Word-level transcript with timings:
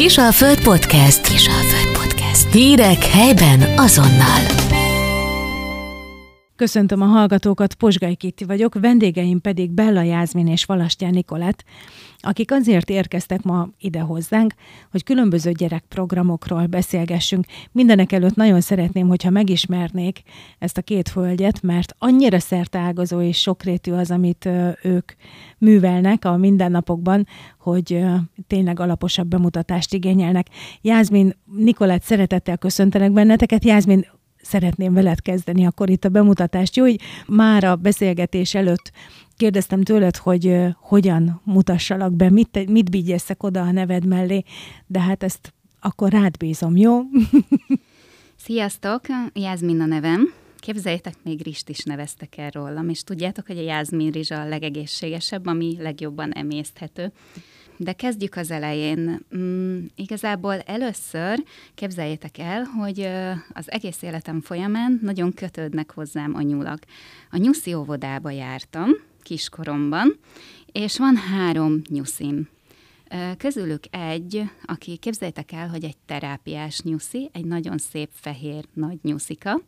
Kisalföld 0.00 0.62
Podcast. 0.62 1.20
Kisalföld 1.28 1.98
Podcast. 1.98 2.52
Hírek 2.52 3.04
helyben 3.04 3.62
azonnal. 3.76 4.69
Köszöntöm 6.60 7.02
a 7.02 7.06
hallgatókat, 7.06 7.74
Posgai 7.74 8.14
Kitti 8.14 8.44
vagyok, 8.44 8.74
vendégeim 8.80 9.40
pedig 9.40 9.70
Bella 9.70 10.02
Jászmin 10.02 10.46
és 10.46 10.64
Valastyán 10.64 11.12
Nikolett, 11.12 11.64
akik 12.18 12.52
azért 12.52 12.90
érkeztek 12.90 13.42
ma 13.42 13.68
ide 13.78 14.00
hozzánk, 14.00 14.54
hogy 14.90 15.04
különböző 15.04 15.52
gyerekprogramokról 15.52 16.66
beszélgessünk. 16.66 17.44
Mindenek 17.72 18.12
előtt 18.12 18.34
nagyon 18.34 18.60
szeretném, 18.60 19.08
hogyha 19.08 19.30
megismernék 19.30 20.22
ezt 20.58 20.78
a 20.78 20.82
két 20.82 21.08
hölgyet, 21.08 21.62
mert 21.62 21.94
annyira 21.98 22.38
szerteágazó 22.38 23.20
és 23.20 23.40
sokrétű 23.40 23.92
az, 23.92 24.10
amit 24.10 24.48
ők 24.82 25.12
művelnek 25.58 26.24
a 26.24 26.36
mindennapokban, 26.36 27.26
hogy 27.58 28.04
tényleg 28.46 28.80
alaposabb 28.80 29.28
bemutatást 29.28 29.94
igényelnek. 29.94 30.46
Jászmin, 30.80 31.36
Nikolett, 31.56 32.02
szeretettel 32.02 32.58
köszöntelek 32.58 33.12
benneteket. 33.12 33.64
Jászmin, 33.64 34.06
szeretném 34.50 34.92
veled 34.92 35.20
kezdeni 35.22 35.66
akkor 35.66 35.90
itt 35.90 36.04
a 36.04 36.08
bemutatást. 36.08 36.76
Jó, 36.76 36.84
hogy 36.84 37.00
már 37.26 37.64
a 37.64 37.76
beszélgetés 37.76 38.54
előtt 38.54 38.92
kérdeztem 39.36 39.82
tőled, 39.82 40.16
hogy 40.16 40.58
hogyan 40.76 41.40
mutassalak 41.44 42.12
be, 42.12 42.30
mit, 42.30 42.68
mit 42.68 42.90
bígyeszek 42.90 43.42
oda 43.42 43.60
a 43.60 43.72
neved 43.72 44.04
mellé, 44.06 44.42
de 44.86 45.00
hát 45.00 45.22
ezt 45.22 45.52
akkor 45.80 46.10
rád 46.10 46.36
bízom, 46.36 46.76
jó? 46.76 47.00
Sziasztok, 48.46 49.00
Jászmin 49.32 49.80
a 49.80 49.86
nevem. 49.86 50.32
Képzeljétek, 50.58 51.14
még 51.22 51.42
Rist 51.42 51.68
is 51.68 51.82
neveztek 51.82 52.36
el 52.36 52.50
rólam, 52.50 52.88
és 52.88 53.02
tudjátok, 53.02 53.46
hogy 53.46 53.58
a 53.58 53.62
Jászmin 53.62 54.10
rizsa 54.10 54.40
a 54.40 54.48
legegészségesebb, 54.48 55.46
ami 55.46 55.76
legjobban 55.78 56.32
emészthető. 56.32 57.12
De 57.82 57.92
kezdjük 57.92 58.36
az 58.36 58.50
elején. 58.50 59.26
Mm, 59.36 59.84
igazából 59.94 60.58
először 60.58 61.44
képzeljétek 61.74 62.38
el, 62.38 62.62
hogy 62.62 63.08
az 63.52 63.70
egész 63.70 64.02
életem 64.02 64.40
folyamán 64.40 64.98
nagyon 65.02 65.32
kötődnek 65.32 65.90
hozzám 65.90 66.34
a 66.34 66.40
nyulak. 66.40 66.78
A 67.30 67.36
nyuszi 67.36 67.74
óvodába 67.74 68.30
jártam 68.30 68.90
kiskoromban, 69.22 70.18
és 70.72 70.98
van 70.98 71.16
három 71.16 71.80
nyuszim. 71.88 72.48
Közülük 73.36 73.84
egy, 73.90 74.42
aki 74.64 74.96
képzeljétek 74.96 75.52
el, 75.52 75.68
hogy 75.68 75.84
egy 75.84 75.96
terápiás 76.06 76.80
nyuszi, 76.80 77.30
egy 77.32 77.44
nagyon 77.44 77.78
szép 77.78 78.08
fehér 78.12 78.64
nagy 78.74 78.98
nyuszika, 79.02 79.60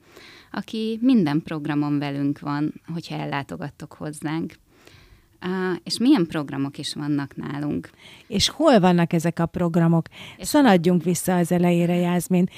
aki 0.51 0.99
minden 1.01 1.43
programon 1.43 1.99
velünk 1.99 2.39
van, 2.39 2.81
hogyha 2.93 3.15
ellátogattok 3.15 3.93
hozzánk. 3.93 4.55
És 5.85 5.99
milyen 5.99 6.27
programok 6.27 6.79
is 6.79 6.95
vannak 6.95 7.37
nálunk. 7.37 7.91
És 8.27 8.49
hol 8.49 8.81
vannak 8.81 9.13
ezek 9.13 9.39
a 9.39 9.47
programok? 9.47 10.07
És 10.37 10.47
Szaladjunk 10.47 11.03
vissza 11.03 11.37
az 11.37 11.53
elejére, 11.53 11.95
Jászmin. 11.95 12.49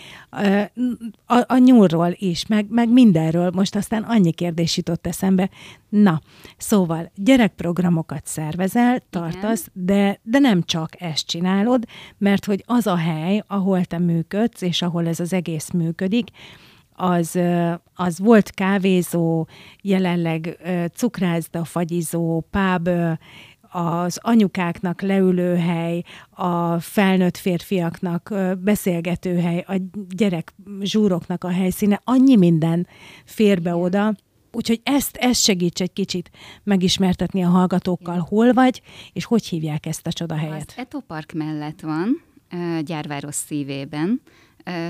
A, 1.27 1.45
a 1.47 1.57
nyúlról 1.59 2.15
is, 2.19 2.47
meg, 2.47 2.67
meg 2.71 2.89
mindenről. 2.89 3.51
Most 3.55 3.77
aztán 3.77 4.03
annyi 4.03 4.33
kérdés 4.33 4.77
jutott 4.77 5.07
eszembe. 5.07 5.51
Na, 5.89 6.21
szóval 6.57 7.11
gyerekprogramokat 7.15 8.27
szervezel, 8.27 9.03
tartasz, 9.11 9.69
de, 9.73 10.21
de 10.23 10.39
nem 10.39 10.63
csak 10.63 11.01
ezt 11.01 11.27
csinálod, 11.27 11.85
mert 12.19 12.45
hogy 12.45 12.63
az 12.67 12.87
a 12.87 12.97
hely, 12.97 13.43
ahol 13.47 13.85
te 13.85 13.99
működsz, 13.99 14.63
és 14.63 14.83
ahol 14.83 15.07
ez 15.07 15.21
az 15.21 15.33
egész 15.33 15.71
működik, 15.71 16.29
az, 16.95 17.39
az 17.95 18.19
volt 18.19 18.51
kávézó, 18.51 19.47
jelenleg 19.83 20.59
cukrászda, 20.95 21.65
fagyizó, 21.65 22.47
páb, 22.51 22.89
az 23.77 24.19
anyukáknak 24.23 25.03
leülőhely, 25.03 26.03
a 26.31 26.81
felnőtt 26.81 27.37
férfiaknak 27.37 28.35
beszélgetőhely, 28.59 29.65
a 29.69 29.81
gyerek 30.09 30.55
zsúroknak 30.81 31.45
a 31.45 31.51
helyszíne, 31.51 32.01
annyi 32.05 32.37
minden 32.37 32.87
fér 33.25 33.63
be 33.63 33.75
oda, 33.75 34.15
Úgyhogy 34.57 34.81
ezt, 34.83 35.17
ezt 35.17 35.43
segíts 35.43 35.81
egy 35.81 35.93
kicsit 35.93 36.31
megismertetni 36.63 37.43
a 37.43 37.49
hallgatókkal, 37.49 38.19
hol 38.29 38.53
vagy, 38.53 38.83
és 39.13 39.25
hogy 39.25 39.47
hívják 39.47 39.87
ezt 39.87 40.07
a 40.07 40.13
csodahelyet. 40.13 40.65
Az 40.67 40.75
Eto 40.77 41.01
Park 41.01 41.33
mellett 41.33 41.81
van, 41.81 42.23
Gyárváros 42.85 43.35
szívében, 43.35 44.21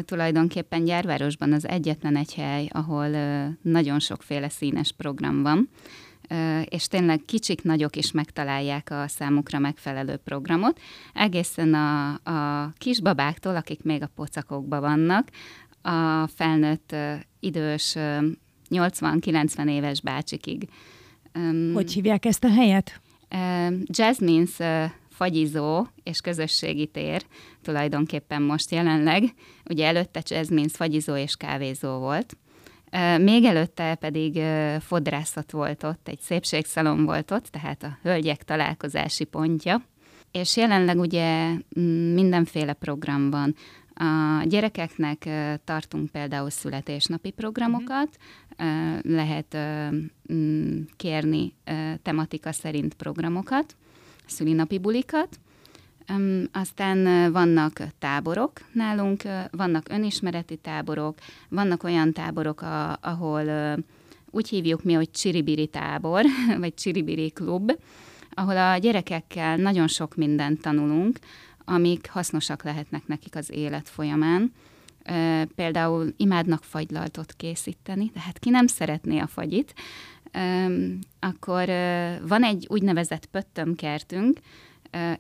tulajdonképpen 0.05 0.85
Gyárvárosban 0.85 1.53
az 1.53 1.69
egyetlen 1.69 2.17
egy 2.17 2.35
hely, 2.35 2.69
ahol 2.73 3.09
nagyon 3.63 3.99
sokféle 3.99 4.49
színes 4.49 4.93
program 4.93 5.43
van, 5.43 5.69
és 6.65 6.87
tényleg 6.87 7.23
kicsik, 7.27 7.63
nagyok 7.63 7.97
is 7.97 8.13
megtalálják 8.13 8.91
a 8.91 9.09
számukra 9.09 9.59
megfelelő 9.59 10.17
programot, 10.17 10.81
egészen 11.13 11.75
a, 11.75 12.13
a 12.13 12.73
kisbabáktól, 12.79 13.57
akik 13.57 13.83
még 13.83 14.03
a 14.03 14.11
pocakokban 14.15 14.81
vannak, 14.81 15.29
a 15.83 16.27
felnőtt 16.27 16.97
idős 17.41 17.97
80-90 18.71 19.71
éves 19.71 20.01
bácsikig. 20.01 20.69
Hogy 21.75 21.93
hívják 21.93 22.25
ezt 22.25 22.45
a 22.45 22.51
helyet? 22.51 23.01
Jasmine's 23.87 24.91
fagyizó 25.15 25.87
és 26.03 26.21
közösségi 26.21 26.87
tér 26.87 27.25
tulajdonképpen 27.63 28.43
most 28.43 28.71
jelenleg. 28.71 29.35
Ugye 29.71 29.87
előtte 29.87 30.21
Jasmine's 30.25 30.73
fagyizó 30.73 31.17
és 31.17 31.37
kávézó 31.37 31.99
volt. 31.99 32.37
Még 33.19 33.45
előtte 33.45 33.95
pedig 33.95 34.41
fodrászat 34.81 35.51
volt 35.51 35.83
ott, 35.83 36.09
egy 36.09 36.21
szépségszalon 36.21 37.05
volt 37.05 37.31
ott, 37.31 37.47
tehát 37.47 37.83
a 37.83 37.99
hölgyek 38.03 38.43
találkozási 38.43 39.25
pontja. 39.25 39.83
És 40.33 40.57
jelenleg 40.57 40.99
ugye 40.99 41.53
mindenféle 42.15 42.73
program 42.73 43.31
van. 43.31 43.55
A 43.95 44.45
gyerekeknek 44.45 45.29
tartunk 45.65 46.11
például 46.11 46.51
születésnapi 46.51 47.31
programokat, 47.31 48.17
lehet 49.03 49.57
kérni 50.97 51.55
tematika 52.03 52.53
szerint 52.53 52.95
programokat, 52.95 53.77
szülinapi 54.27 54.79
bulikat, 54.79 55.39
aztán 56.53 57.33
vannak 57.33 57.81
táborok 57.99 58.61
nálunk, 58.73 59.23
vannak 59.51 59.89
önismereti 59.89 60.57
táborok, 60.57 61.19
vannak 61.49 61.83
olyan 61.83 62.13
táborok, 62.13 62.65
ahol 63.01 63.77
úgy 64.31 64.49
hívjuk 64.49 64.83
mi, 64.83 64.93
hogy 64.93 65.11
csiribiri 65.11 65.67
tábor, 65.67 66.25
vagy 66.61 66.75
csiribiri 66.75 67.31
klub, 67.31 67.73
ahol 68.31 68.57
a 68.57 68.77
gyerekekkel 68.77 69.57
nagyon 69.57 69.89
sok 69.89 70.15
mindent 70.15 70.61
tanulunk, 70.61 71.19
amik 71.65 72.11
hasznosak 72.11 72.63
lehetnek 72.63 73.07
nekik 73.07 73.37
az 73.37 73.51
élet 73.51 73.89
folyamán. 73.89 74.53
Például 75.55 76.13
imádnak 76.17 76.65
fagylaltot 76.65 77.33
készíteni, 77.33 78.11
de 78.15 78.21
hát 78.21 78.39
ki 78.39 78.51
nem 78.51 78.67
szeretné 78.67 79.19
a 79.19 79.27
fagyit, 79.27 79.75
akkor 81.21 81.67
van 82.29 82.45
egy 82.45 82.67
úgynevezett 82.69 83.27
pöttömkertünk, 83.27 84.39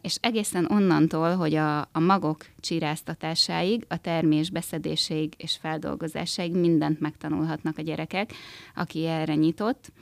és 0.01 0.17
egészen 0.21 0.67
onnantól, 0.71 1.37
hogy 1.37 1.55
a, 1.55 1.79
a 1.81 2.01
magok 2.01 2.47
csíráztatásáig, 2.61 3.85
a 3.89 3.97
termés 3.97 4.51
beszedéséig 4.51 5.33
és 5.37 5.57
feldolgozásáig 5.61 6.55
mindent 6.57 7.01
megtanulhatnak 7.01 7.79
a 7.79 7.83
gyerekek, 7.83 8.33
aki 8.75 9.07
erre 9.07 9.35
nyitott. 9.35 9.93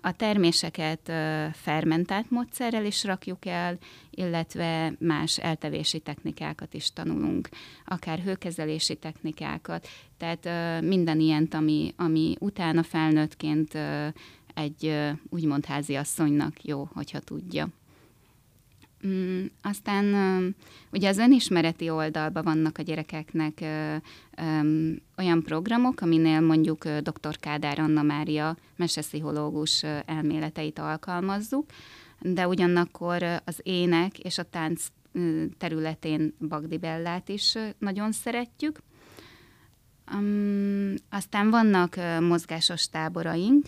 A 0.00 0.12
terméseket 0.16 1.12
fermentált 1.52 2.30
módszerrel 2.30 2.84
is 2.84 3.04
rakjuk 3.04 3.46
el, 3.46 3.78
illetve 4.10 4.92
más 4.98 5.38
eltevési 5.38 5.98
technikákat 5.98 6.74
is 6.74 6.92
tanulunk, 6.92 7.48
akár 7.84 8.18
hőkezelési 8.18 8.94
technikákat, 8.96 9.88
tehát 10.16 10.80
minden 10.82 11.20
ilyent, 11.20 11.54
ami, 11.54 11.94
ami 11.96 12.36
utána 12.38 12.82
felnőttként 12.82 13.78
egy 14.54 14.94
úgymond 15.28 15.64
háziasszonynak 15.64 16.64
jó, 16.64 16.88
hogyha 16.92 17.18
tudja. 17.18 17.68
Mm, 19.06 19.44
aztán 19.62 20.14
ugye 20.90 21.08
az 21.08 21.18
önismereti 21.18 21.90
oldalban 21.90 22.42
vannak 22.44 22.78
a 22.78 22.82
gyerekeknek 22.82 23.64
olyan 25.16 25.42
programok, 25.42 26.00
aminél 26.00 26.40
mondjuk 26.40 26.88
dr. 26.88 27.38
Kádár 27.40 27.78
Anna 27.78 28.02
Mária 28.02 28.56
meseszpszichológus 28.76 29.82
elméleteit 30.06 30.78
alkalmazzuk, 30.78 31.66
de 32.20 32.48
ugyanakkor 32.48 33.22
az 33.44 33.60
ének 33.62 34.18
és 34.18 34.38
a 34.38 34.42
tánc 34.42 34.86
területén 35.58 36.34
Bagdi 36.48 36.78
Bellát 36.78 37.28
is 37.28 37.58
nagyon 37.78 38.12
szeretjük. 38.12 38.78
aztán 41.10 41.50
vannak 41.50 41.96
mozgásos 42.20 42.88
táboraink, 42.88 43.66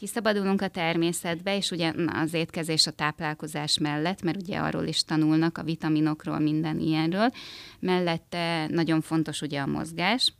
kiszabadulunk 0.00 0.62
a 0.62 0.68
természetbe, 0.68 1.56
és 1.56 1.70
ugye 1.70 1.92
az 2.06 2.34
étkezés 2.34 2.86
a 2.86 2.90
táplálkozás 2.90 3.78
mellett, 3.78 4.22
mert 4.22 4.40
ugye 4.42 4.58
arról 4.58 4.86
is 4.86 5.04
tanulnak, 5.04 5.58
a 5.58 5.62
vitaminokról, 5.62 6.38
minden 6.38 6.78
ilyenről. 6.78 7.30
Mellette 7.78 8.66
nagyon 8.68 9.00
fontos 9.00 9.40
ugye 9.40 9.60
a 9.60 9.66
mozgás, 9.66 10.32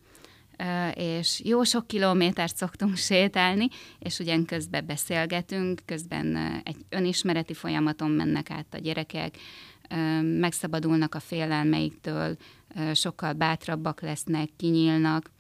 és 0.95 1.41
jó 1.45 1.63
sok 1.63 1.87
kilométert 1.87 2.57
szoktunk 2.57 2.97
sétálni, 2.97 3.69
és 3.99 4.19
ugyan 4.19 4.45
közben 4.45 4.87
beszélgetünk, 4.87 5.81
közben 5.85 6.37
egy 6.65 6.85
önismereti 6.89 7.55
folyamaton 7.55 8.11
mennek 8.11 8.51
át 8.51 8.75
a 8.75 8.79
gyerekek, 8.79 9.35
megszabadulnak 10.23 11.15
a 11.15 11.21
félelmeiktől, 11.21 12.37
sokkal 12.95 13.33
bátrabbak 13.33 14.01
lesznek, 14.01 14.49
kinyílnak. 14.57 15.31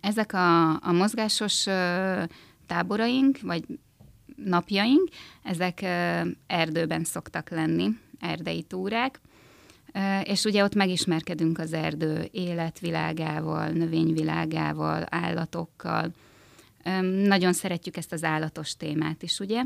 Ezek 0.00 0.32
a, 0.32 0.70
a 0.70 0.92
mozgásos 0.92 1.66
táboraink, 2.66 3.40
vagy 3.40 3.64
napjaink, 4.36 5.08
ezek 5.42 5.82
erdőben 6.46 7.04
szoktak 7.04 7.50
lenni, 7.50 7.88
erdei 8.20 8.62
túrák, 8.62 9.20
és 10.22 10.44
ugye 10.44 10.64
ott 10.64 10.74
megismerkedünk 10.74 11.58
az 11.58 11.72
erdő 11.72 12.28
életvilágával, 12.30 13.68
növényvilágával, 13.68 15.06
állatokkal. 15.08 16.12
Nagyon 17.26 17.52
szeretjük 17.52 17.96
ezt 17.96 18.12
az 18.12 18.24
állatos 18.24 18.76
témát 18.76 19.22
is, 19.22 19.40
ugye? 19.40 19.62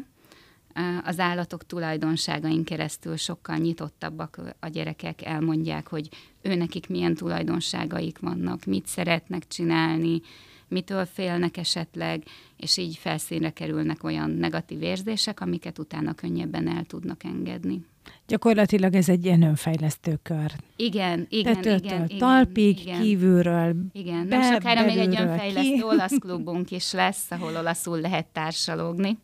Az 1.04 1.18
állatok 1.18 1.66
tulajdonságain 1.66 2.64
keresztül 2.64 3.16
sokkal 3.16 3.56
nyitottabbak 3.56 4.40
a 4.60 4.68
gyerekek, 4.68 5.24
elmondják, 5.24 5.88
hogy 5.88 6.08
őnekik 6.42 6.88
milyen 6.88 7.14
tulajdonságaik 7.14 8.18
vannak, 8.18 8.64
mit 8.64 8.86
szeretnek 8.86 9.46
csinálni, 9.46 10.20
mitől 10.68 11.04
félnek 11.04 11.56
esetleg, 11.56 12.22
és 12.56 12.76
így 12.76 12.96
felszínre 12.96 13.50
kerülnek 13.50 14.04
olyan 14.04 14.30
negatív 14.30 14.82
érzések, 14.82 15.40
amiket 15.40 15.78
utána 15.78 16.14
könnyebben 16.14 16.68
el 16.68 16.84
tudnak 16.84 17.24
engedni. 17.24 17.84
Gyakorlatilag 18.26 18.94
ez 18.94 19.08
egy 19.08 19.24
ilyen 19.24 19.42
önfejlesztő 19.42 20.18
kör. 20.22 20.52
Igen, 20.76 21.26
igen, 21.30 21.54
Tetőtől 21.54 22.04
igen. 22.08 22.18
talpig, 22.18 22.80
igen, 22.80 23.00
kívülről, 23.00 23.76
Igen, 23.92 24.28
be, 24.28 24.36
nem 24.36 24.52
sokára 24.52 24.84
még 24.84 24.96
egy 24.96 25.20
önfejlesztő 25.20 25.72
ki. 25.72 25.82
olasz 25.92 26.18
klubunk 26.18 26.70
is 26.70 26.92
lesz, 26.92 27.30
ahol 27.30 27.56
olaszul 27.56 28.00
lehet 28.00 28.26
társalogni. 28.26 29.18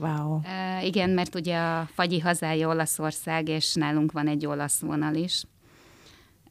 Wow. 0.00 0.34
Uh, 0.34 0.84
igen, 0.84 1.10
mert 1.10 1.34
ugye 1.34 1.56
a 1.56 1.88
fagyi 1.92 2.20
hazája 2.20 2.68
Olaszország, 2.68 3.48
és 3.48 3.74
nálunk 3.74 4.12
van 4.12 4.28
egy 4.28 4.46
olasz 4.46 4.80
vonal 4.80 5.14
is, 5.14 5.42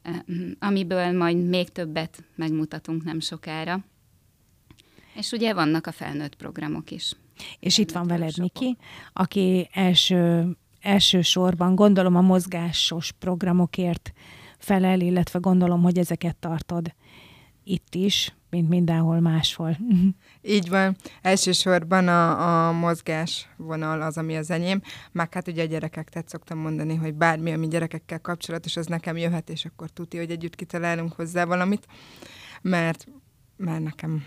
uh, 0.04 0.36
amiből 0.58 1.12
majd 1.12 1.48
még 1.48 1.68
többet 1.68 2.24
megmutatunk 2.34 3.04
nem 3.04 3.20
sokára. 3.20 3.84
És 5.14 5.32
ugye 5.32 5.54
vannak 5.54 5.86
a 5.86 5.92
felnőtt 5.92 6.34
programok 6.34 6.90
is. 6.90 7.12
És 7.60 7.78
itt 7.78 7.92
van 7.92 8.06
veled. 8.06 8.38
Miki, 8.38 8.76
aki 9.12 9.68
első, 9.72 10.48
elsősorban 10.80 11.74
gondolom 11.74 12.16
a 12.16 12.20
mozgásos 12.20 13.12
programokért 13.12 14.12
felel, 14.58 15.00
illetve 15.00 15.38
gondolom, 15.38 15.82
hogy 15.82 15.98
ezeket 15.98 16.36
tartod 16.36 16.94
itt 17.64 17.94
is, 17.94 18.34
mint 18.50 18.68
mindenhol 18.68 19.20
máshol. 19.20 19.78
Így 20.42 20.68
van. 20.68 20.96
Elsősorban 21.22 22.08
a, 22.08 22.66
a 22.68 22.72
mozgás 22.72 23.48
vonal 23.56 24.02
az, 24.02 24.16
ami 24.18 24.36
az 24.36 24.50
enyém. 24.50 24.82
Meg 25.12 25.34
hát 25.34 25.48
ugye 25.48 25.62
a 25.62 25.66
gyerekek, 25.66 26.08
tehát 26.08 26.28
szoktam 26.28 26.58
mondani, 26.58 26.94
hogy 26.94 27.14
bármi, 27.14 27.52
ami 27.52 27.68
gyerekekkel 27.68 28.20
kapcsolatos, 28.20 28.76
az 28.76 28.86
nekem 28.86 29.16
jöhet, 29.16 29.50
és 29.50 29.64
akkor 29.64 29.90
tuti, 29.90 30.16
hogy 30.16 30.30
együtt 30.30 30.54
kitalálunk 30.54 31.12
hozzá 31.12 31.44
valamit, 31.44 31.86
mert, 32.62 33.06
mert 33.56 33.82
nekem 33.82 34.24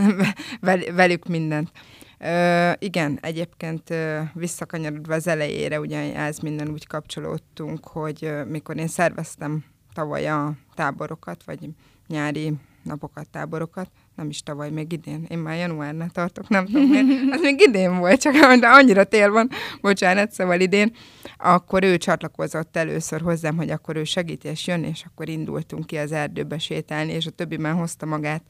vel- 0.60 0.92
velük 0.92 1.26
mindent. 1.26 1.70
Ö, 2.18 2.72
igen, 2.78 3.18
egyébként 3.22 3.90
ö, 3.90 4.20
visszakanyarodva 4.34 5.14
az 5.14 5.26
elejére, 5.26 5.80
ugye 5.80 6.14
ez 6.16 6.38
minden 6.38 6.68
úgy 6.68 6.86
kapcsolódtunk, 6.86 7.86
hogy 7.86 8.24
ö, 8.24 8.44
mikor 8.44 8.76
én 8.76 8.86
szerveztem 8.86 9.64
tavaly 9.92 10.28
a 10.28 10.52
táborokat, 10.74 11.44
vagy 11.44 11.68
nyári 12.06 12.52
napokat, 12.82 13.28
táborokat, 13.28 13.90
nem 14.14 14.28
is 14.28 14.42
tavaly, 14.42 14.70
még 14.70 14.92
idén. 14.92 15.26
Én 15.28 15.38
már 15.38 15.56
januárnál 15.56 16.10
tartok, 16.10 16.48
nem 16.48 16.64
tudom 16.64 16.88
miért. 16.88 17.32
Az 17.32 17.40
még 17.40 17.60
idén 17.60 17.98
volt, 17.98 18.20
csak 18.20 18.32
de 18.60 18.66
annyira 18.66 19.04
tél 19.04 19.30
van, 19.30 19.50
bocsánat, 19.80 20.32
szóval 20.32 20.60
idén. 20.60 20.94
Akkor 21.36 21.84
ő 21.84 21.96
csatlakozott 21.96 22.76
először 22.76 23.20
hozzám, 23.20 23.56
hogy 23.56 23.70
akkor 23.70 23.96
ő 23.96 24.04
segít 24.04 24.44
és 24.44 24.66
jön, 24.66 24.84
és 24.84 25.04
akkor 25.06 25.28
indultunk 25.28 25.86
ki 25.86 25.96
az 25.96 26.12
erdőbe 26.12 26.58
sétálni, 26.58 27.12
és 27.12 27.26
a 27.26 27.30
többi 27.30 27.56
már 27.56 27.74
hozta 27.74 28.06
magát, 28.06 28.42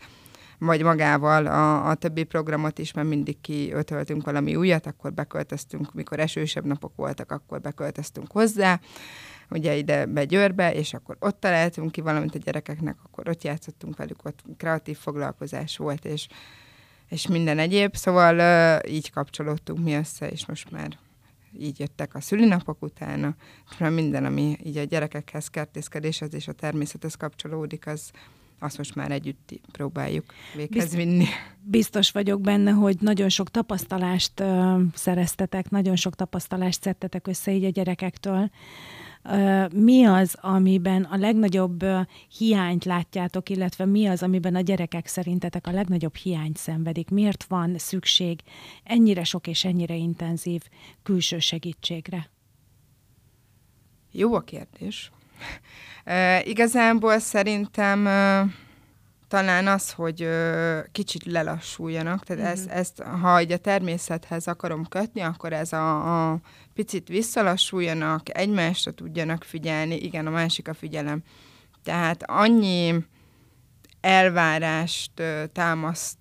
vagy 0.59 0.83
magával 0.83 1.47
a, 1.47 1.89
a 1.89 1.95
többi 1.95 2.23
programot 2.25 2.79
is, 2.79 2.93
mert 2.93 3.09
mindig 3.09 3.41
kiötöltünk 3.41 4.25
valami 4.25 4.57
újat, 4.57 4.87
akkor 4.87 5.13
beköltöztünk, 5.13 5.93
mikor 5.93 6.21
esősebb 6.21 6.65
napok 6.65 6.93
voltak, 6.97 7.33
akkor 7.33 7.61
beköltöztünk 7.61 8.33
hozzá, 8.33 8.81
ugye 9.51 9.77
ide 9.77 10.07
be 10.07 10.25
Győrbe, 10.25 10.75
és 10.75 10.95
akkor 10.95 11.17
ott 11.21 11.41
találtunk 11.41 11.93
ki 11.93 12.01
valamit 12.01 12.35
a 12.35 12.39
gyerekeknek, 12.39 12.97
akkor 13.05 13.29
ott 13.29 13.43
játszottunk 13.43 13.97
velük, 13.97 14.25
ott 14.25 14.43
kreatív 14.57 14.97
foglalkozás 14.97 15.77
volt, 15.77 16.05
és, 16.05 16.27
és 17.09 17.27
minden 17.27 17.59
egyéb, 17.59 17.97
szóval 17.97 18.39
uh, 18.39 18.93
így 18.93 19.11
kapcsolódtunk 19.11 19.85
mi 19.85 19.95
össze, 19.95 20.29
és 20.29 20.47
most 20.47 20.71
már 20.71 20.99
így 21.59 21.81
jöttek 21.81 22.15
a 22.15 22.21
szülinapok 22.21 22.83
utána, 22.83 23.35
és 23.71 23.77
már 23.77 23.91
minden, 23.91 24.25
ami 24.25 24.57
így 24.65 24.77
a 24.77 24.85
gyerekekhez, 24.85 25.49
kertészkedéshez 25.49 26.35
és 26.35 26.49
a 26.49 26.53
természethez 26.53 27.15
kapcsolódik, 27.15 27.87
az, 27.87 28.11
azt 28.59 28.79
most 28.79 28.95
már 28.95 29.11
együtt 29.11 29.61
próbáljuk 29.73 30.25
véghez 30.57 30.83
Bizt- 30.83 30.97
vinni. 30.97 31.27
Biztos 31.63 32.11
vagyok 32.11 32.41
benne, 32.41 32.71
hogy 32.71 32.97
nagyon 33.01 33.29
sok 33.29 33.51
tapasztalást 33.51 34.41
ö, 34.41 34.81
szereztetek, 34.95 35.71
nagyon 35.71 35.97
sok 35.97 36.15
tapasztalást 36.15 36.83
szedtetek 36.83 37.27
össze 37.27 37.53
így 37.53 37.65
a 37.65 37.69
gyerekektől. 37.69 38.51
Mi 39.73 40.05
az, 40.05 40.37
amiben 40.41 41.03
a 41.03 41.17
legnagyobb 41.17 41.85
hiányt 42.39 42.85
látjátok, 42.85 43.49
illetve 43.49 43.85
mi 43.85 44.07
az, 44.07 44.23
amiben 44.23 44.55
a 44.55 44.61
gyerekek 44.61 45.07
szerintetek 45.07 45.67
a 45.67 45.71
legnagyobb 45.71 46.15
hiányt 46.15 46.57
szenvedik? 46.57 47.11
Miért 47.11 47.45
van 47.45 47.79
szükség 47.79 48.41
ennyire 48.85 49.25
sok 49.25 49.47
és 49.47 49.65
ennyire 49.65 49.95
intenzív 49.95 50.63
külső 51.03 51.39
segítségre? 51.39 52.31
Jó 54.11 54.35
a 54.35 54.41
kérdés. 54.41 55.11
E, 56.05 56.43
igazából 56.45 57.19
szerintem 57.19 58.07
talán 59.35 59.67
az, 59.67 59.93
hogy 59.93 60.23
e, 60.23 60.87
kicsit 60.93 61.25
lelassuljanak, 61.25 62.25
tehát 62.25 62.43
mm-hmm. 62.43 62.53
ezt, 62.53 62.69
ezt, 62.69 63.03
ha 63.03 63.41
így 63.41 63.53
a 63.53 63.57
természethez 63.57 64.47
akarom 64.47 64.87
kötni, 64.87 65.21
akkor 65.21 65.53
ez 65.53 65.73
a, 65.73 66.31
a 66.31 66.41
picit 66.75 67.09
visszalassuljanak, 67.09 68.39
egymásra 68.39 68.93
tudjanak 68.93 69.43
figyelni, 69.43 69.97
igen, 69.97 70.27
a 70.27 70.31
másik 70.31 70.69
a 70.69 70.75
figyelem. 70.75 71.23
Tehát 71.85 72.23
annyi 72.27 73.05
elvárást 74.01 75.21
e, 75.21 75.47
támaszt 75.47 76.19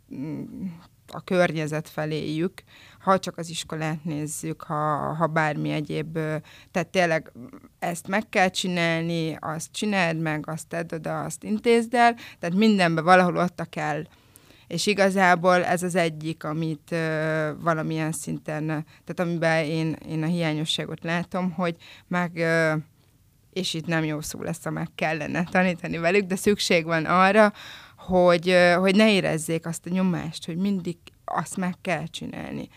a 1.07 1.21
környezet 1.23 1.89
feléjük, 1.89 2.63
ha 3.03 3.19
csak 3.19 3.37
az 3.37 3.49
iskolát 3.49 4.03
nézzük, 4.03 4.61
ha, 4.61 5.13
ha 5.13 5.27
bármi 5.27 5.71
egyéb, 5.71 6.13
tehát 6.71 6.87
tényleg 6.91 7.31
ezt 7.79 8.07
meg 8.07 8.29
kell 8.29 8.49
csinálni, 8.49 9.37
azt 9.39 9.71
csináld 9.71 10.19
meg, 10.19 10.43
azt 10.47 10.67
tedd 10.67 10.93
oda, 10.93 11.23
azt 11.23 11.43
intézd 11.43 11.93
el, 11.93 12.15
tehát 12.39 12.55
mindenben 12.55 13.03
valahol 13.03 13.37
ott 13.37 13.59
a 13.59 13.65
kell. 13.65 14.03
És 14.67 14.85
igazából 14.85 15.63
ez 15.63 15.83
az 15.83 15.95
egyik, 15.95 16.43
amit 16.43 16.89
uh, 16.91 16.97
valamilyen 17.61 18.11
szinten, 18.11 18.65
tehát 18.65 19.19
amiben 19.19 19.65
én, 19.65 19.97
én 20.07 20.23
a 20.23 20.27
hiányosságot 20.27 21.03
látom, 21.03 21.51
hogy 21.51 21.75
meg, 22.07 22.31
uh, 22.35 22.81
és 23.53 23.73
itt 23.73 23.85
nem 23.85 24.03
jó 24.03 24.21
szó 24.21 24.41
lesz, 24.41 24.63
ha 24.63 24.69
meg 24.69 24.87
kellene 24.95 25.43
tanítani 25.43 25.97
velük, 25.97 26.25
de 26.25 26.35
szükség 26.35 26.85
van 26.85 27.05
arra, 27.05 27.53
hogy, 27.97 28.55
hogy 28.77 28.95
ne 28.95 29.11
érezzék 29.11 29.65
azt 29.65 29.85
a 29.85 29.89
nyomást, 29.89 30.45
hogy 30.45 30.57
mindig 30.57 30.97
azt 31.25 31.57
meg 31.57 31.75
kell 31.81 32.05
csinálni. 32.07 32.69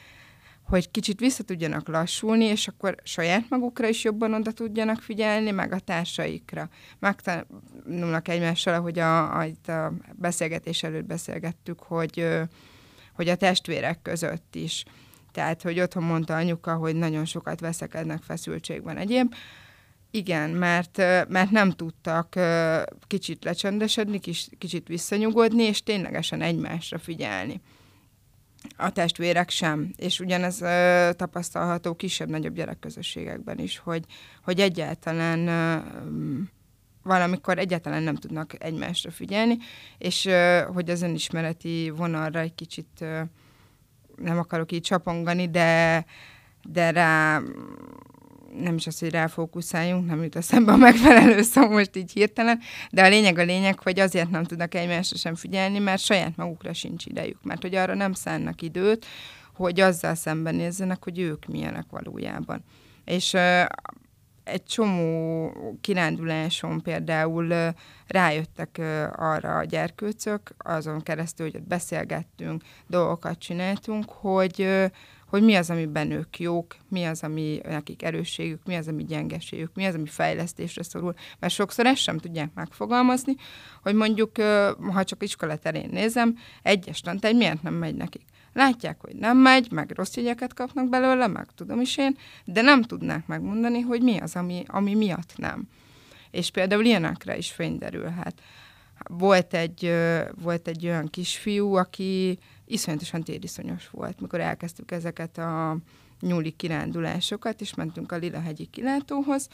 Hogy 0.67 0.91
kicsit 0.91 1.21
vissza 1.21 1.43
tudjanak 1.43 1.89
lassulni, 1.89 2.45
és 2.45 2.69
akkor 2.69 2.95
saját 3.03 3.49
magukra 3.49 3.89
is 3.89 4.05
jobban 4.05 4.35
oda 4.35 4.53
tudjanak 4.53 5.01
figyelni, 5.01 5.51
meg 5.51 5.73
a 5.73 5.79
társaikra. 5.79 6.69
Megtanulnak 6.99 8.29
egymással, 8.29 8.75
ahogy 8.75 8.99
a, 8.99 9.39
a, 9.39 9.45
itt 9.45 9.69
a 9.69 9.93
beszélgetés 10.13 10.83
előtt 10.83 11.05
beszélgettük, 11.05 11.83
hogy, 11.83 12.29
hogy 13.15 13.29
a 13.29 13.37
testvérek 13.37 14.03
között 14.03 14.55
is. 14.55 14.85
Tehát, 15.33 15.63
hogy 15.63 15.81
otthon 15.81 16.03
mondta 16.03 16.37
anyuka, 16.37 16.75
hogy 16.75 16.97
nagyon 16.97 17.25
sokat 17.25 17.61
veszekednek 17.61 18.23
feszültségben 18.23 18.97
egyéb, 18.97 19.35
igen, 20.11 20.51
mert, 20.51 20.97
mert 21.29 21.51
nem 21.51 21.71
tudtak 21.71 22.35
kicsit 23.07 23.45
lecsendesedni, 23.45 24.19
kicsit 24.59 24.89
visszanyugodni, 24.89 25.63
és 25.63 25.83
ténylegesen 25.83 26.41
egymásra 26.41 26.99
figyelni. 26.99 27.61
A 28.77 28.91
testvérek 28.91 29.51
sem, 29.51 29.93
és 29.97 30.21
ugyanez 30.21 30.59
tapasztalható 31.17 31.95
kisebb-nagyobb 31.95 32.55
gyerekközösségekben 32.55 33.59
is, 33.59 33.79
hogy, 33.79 34.05
hogy 34.43 34.61
egyáltalán 34.61 35.49
valamikor 37.03 37.59
egyáltalán 37.59 38.03
nem 38.03 38.15
tudnak 38.15 38.65
egymásra 38.65 39.11
figyelni, 39.11 39.57
és 39.99 40.29
hogy 40.73 40.91
az 40.91 41.03
önismereti 41.03 41.93
vonalra 41.97 42.41
egy 42.41 42.55
kicsit 42.55 43.05
nem 44.17 44.39
akarok 44.39 44.73
így 44.73 44.83
csapongani, 44.83 45.51
de, 45.51 46.05
de 46.63 46.91
rá 46.91 47.41
nem 48.61 48.75
is 48.75 48.87
az, 48.87 48.99
hogy 48.99 49.11
ráfókuszáljunk, 49.11 50.07
nem 50.07 50.23
jut 50.23 50.37
eszembe 50.37 50.73
a 50.73 50.77
megfelelő 50.77 51.43
szó 51.43 51.69
most 51.69 51.97
így 51.97 52.13
hirtelen, 52.13 52.61
de 52.91 53.05
a 53.05 53.09
lényeg 53.09 53.39
a 53.39 53.43
lényeg, 53.43 53.79
hogy 53.79 54.01
azért 54.01 54.31
nem 54.31 54.45
tudnak 54.45 54.75
egymásra 54.75 55.17
sem 55.17 55.35
figyelni, 55.35 55.79
mert 55.79 56.03
saját 56.03 56.37
magukra 56.37 56.73
sincs 56.73 57.07
idejük, 57.07 57.39
mert 57.43 57.63
hogy 57.63 57.75
arra 57.75 57.95
nem 57.95 58.13
szánnak 58.13 58.63
időt, 58.63 59.07
hogy 59.55 59.81
azzal 59.81 60.15
szembenézzenek, 60.15 61.05
hogy 61.05 61.19
ők 61.19 61.47
milyenek 61.47 61.85
valójában. 61.91 62.65
És 63.05 63.37
egy 64.45 64.65
csomó 64.65 65.53
kiránduláson 65.81 66.81
például 66.81 67.75
rájöttek 68.07 68.81
arra 69.17 69.57
a 69.57 69.65
gyerkőcök, 69.65 70.55
azon 70.59 71.03
keresztül, 71.03 71.47
hogy 71.47 71.61
ott 71.61 71.69
beszélgettünk, 71.69 72.63
dolgokat 72.87 73.39
csináltunk, 73.39 74.11
hogy, 74.11 74.69
hogy 75.29 75.43
mi 75.43 75.55
az, 75.55 75.71
amiben 75.71 76.11
ők 76.11 76.39
jók, 76.39 76.77
mi 76.89 77.05
az, 77.05 77.23
ami 77.23 77.61
nekik 77.65 78.03
erősségük, 78.03 78.61
mi 78.65 78.75
az, 78.75 78.89
ami 78.89 79.05
gyengeségük, 79.05 79.75
mi 79.75 79.85
az, 79.85 79.95
ami 79.95 80.07
fejlesztésre 80.07 80.83
szorul. 80.83 81.15
Mert 81.39 81.53
sokszor 81.53 81.87
ezt 81.87 82.01
sem 82.03 82.19
tudják 82.19 82.51
megfogalmazni, 82.55 83.35
hogy 83.83 83.95
mondjuk, 83.95 84.37
ha 84.93 85.05
csak 85.05 85.23
iskola 85.23 85.57
terén 85.57 85.89
nézem, 85.93 86.37
egyes 86.63 87.01
tantegy 87.01 87.37
miért 87.37 87.63
nem 87.63 87.75
megy 87.75 87.95
nekik. 87.95 88.25
Látják, 88.53 89.01
hogy 89.01 89.15
nem 89.15 89.39
megy, 89.39 89.71
meg 89.71 89.93
rossz 89.95 90.17
jegyeket 90.17 90.55
kapnak 90.55 90.89
belőle, 90.89 91.27
meg 91.27 91.47
tudom 91.55 91.81
is 91.81 91.97
én, 91.97 92.17
de 92.45 92.63
nem 92.63 92.83
tudnák 92.83 93.27
megmondani, 93.27 93.81
hogy 93.81 94.03
mi 94.03 94.19
az, 94.19 94.37
ami, 94.37 94.63
ami 94.67 94.95
miatt 94.95 95.33
nem. 95.37 95.69
És 96.31 96.51
például 96.51 96.85
ilyenekre 96.85 97.37
is 97.37 97.51
fényderülhet. 97.51 98.43
Volt 99.09 99.55
egy, 99.55 99.93
volt 100.43 100.69
egy 100.69 100.87
olyan 100.87 101.07
kisfiú, 101.07 101.75
aki 101.75 102.39
iszonyatosan 102.67 103.23
tériszonyos 103.23 103.91
volt, 103.91 104.21
mikor 104.21 104.41
elkezdtük 104.41 104.91
ezeket 104.91 105.39
a 105.39 105.79
nyúli 106.21 106.51
kirándulásokat, 106.51 107.61
és 107.61 107.75
mentünk 107.75 108.13
a 108.13 108.17
Lila-hegyi 108.17 108.67
kilátóhoz, 108.67 109.49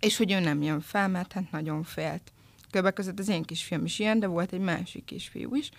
és 0.00 0.16
hogy 0.16 0.32
ő 0.32 0.40
nem 0.40 0.62
jön 0.62 0.80
fel, 0.80 1.08
mert 1.08 1.32
hát 1.32 1.50
nagyon 1.50 1.82
félt. 1.82 2.32
Köbbek 2.70 2.94
között 2.94 3.18
az 3.18 3.28
én 3.28 3.42
kisfiam 3.42 3.84
is 3.84 3.98
ilyen, 3.98 4.18
de 4.18 4.26
volt 4.26 4.52
egy 4.52 4.60
másik 4.60 5.04
kisfiú 5.04 5.54
is, 5.54 5.70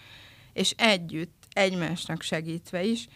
és 0.54 0.74
együtt, 0.78 1.44
egymásnak 1.52 2.22
segítve 2.22 2.84
is, 2.84 3.08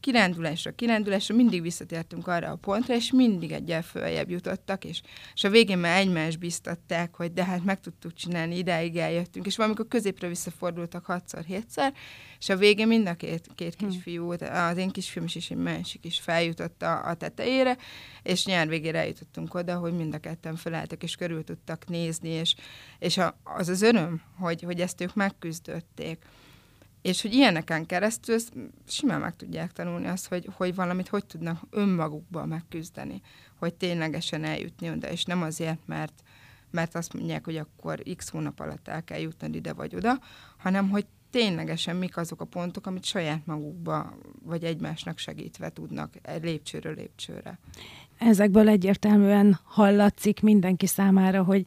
kirándulásra, 0.00 0.70
kirándulásra 0.70 1.34
mindig 1.34 1.62
visszatértünk 1.62 2.26
arra 2.26 2.50
a 2.50 2.56
pontra, 2.56 2.94
és 2.94 3.12
mindig 3.12 3.52
egyel 3.52 3.82
följebb 3.82 4.30
jutottak, 4.30 4.84
és, 4.84 5.00
és 5.34 5.44
a 5.44 5.50
végén 5.50 5.78
már 5.78 5.98
egymást 6.00 6.38
biztatták, 6.38 7.14
hogy 7.14 7.32
de 7.32 7.44
hát 7.44 7.64
meg 7.64 7.80
tudtuk 7.80 8.14
csinálni, 8.14 8.56
ideig 8.56 8.96
eljöttünk, 8.96 9.46
és 9.46 9.56
valamikor 9.56 9.88
középre 9.88 10.28
visszafordultak 10.28 11.04
hatszor, 11.04 11.44
hétszer, 11.44 11.94
és 12.38 12.48
a 12.48 12.56
végén 12.56 12.86
mind 12.86 13.08
a 13.08 13.14
két, 13.14 13.46
két 13.54 13.74
hm. 13.78 13.86
kisfiú, 13.86 14.32
az 14.40 14.76
én 14.76 14.90
kisfiúm 14.90 15.24
is, 15.24 15.34
és 15.34 15.50
egy 15.50 15.56
másik 15.56 16.04
is 16.04 16.20
feljutott 16.20 16.82
a, 16.82 17.08
a 17.08 17.14
tetejére, 17.14 17.76
és 18.22 18.46
nyár 18.46 18.68
végére 18.68 18.98
eljutottunk 18.98 19.54
oda, 19.54 19.76
hogy 19.76 19.92
mind 19.92 20.14
a 20.14 20.18
ketten 20.18 20.56
felálltak, 20.56 21.02
és 21.02 21.16
körül 21.16 21.44
tudtak 21.44 21.88
nézni, 21.88 22.28
és, 22.28 22.54
és 22.98 23.18
a, 23.18 23.38
az 23.42 23.68
az 23.68 23.82
öröm, 23.82 24.22
hogy, 24.38 24.62
hogy 24.62 24.80
ezt 24.80 25.00
ők 25.00 25.14
megküzdötték, 25.14 26.18
és 27.06 27.22
hogy 27.22 27.34
ilyeneken 27.34 27.86
keresztül 27.86 28.38
simán 28.88 29.20
meg 29.20 29.36
tudják 29.36 29.72
tanulni 29.72 30.06
azt, 30.06 30.28
hogy, 30.28 30.48
hogy 30.52 30.74
valamit 30.74 31.08
hogy 31.08 31.24
tudnak 31.24 31.62
önmagukban 31.70 32.48
megküzdeni, 32.48 33.20
hogy 33.58 33.74
ténylegesen 33.74 34.44
eljutni 34.44 34.90
oda, 34.90 35.10
és 35.10 35.24
nem 35.24 35.42
azért, 35.42 35.86
mert, 35.86 36.22
mert 36.70 36.94
azt 36.94 37.14
mondják, 37.14 37.44
hogy 37.44 37.56
akkor 37.56 38.02
x 38.16 38.28
hónap 38.28 38.60
alatt 38.60 38.88
el 38.88 39.04
kell 39.04 39.18
jutni 39.18 39.56
ide 39.56 39.72
vagy 39.72 39.94
oda, 39.94 40.18
hanem 40.56 40.88
hogy 40.90 41.06
ténylegesen 41.30 41.96
mik 41.96 42.16
azok 42.16 42.40
a 42.40 42.44
pontok, 42.44 42.86
amit 42.86 43.04
saját 43.04 43.46
magukba 43.46 44.18
vagy 44.42 44.64
egymásnak 44.64 45.18
segítve 45.18 45.70
tudnak 45.70 46.14
lépcsőről 46.42 46.94
lépcsőre. 46.94 47.58
Ezekből 48.18 48.68
egyértelműen 48.68 49.58
hallatszik 49.64 50.40
mindenki 50.40 50.86
számára, 50.86 51.42
hogy 51.42 51.64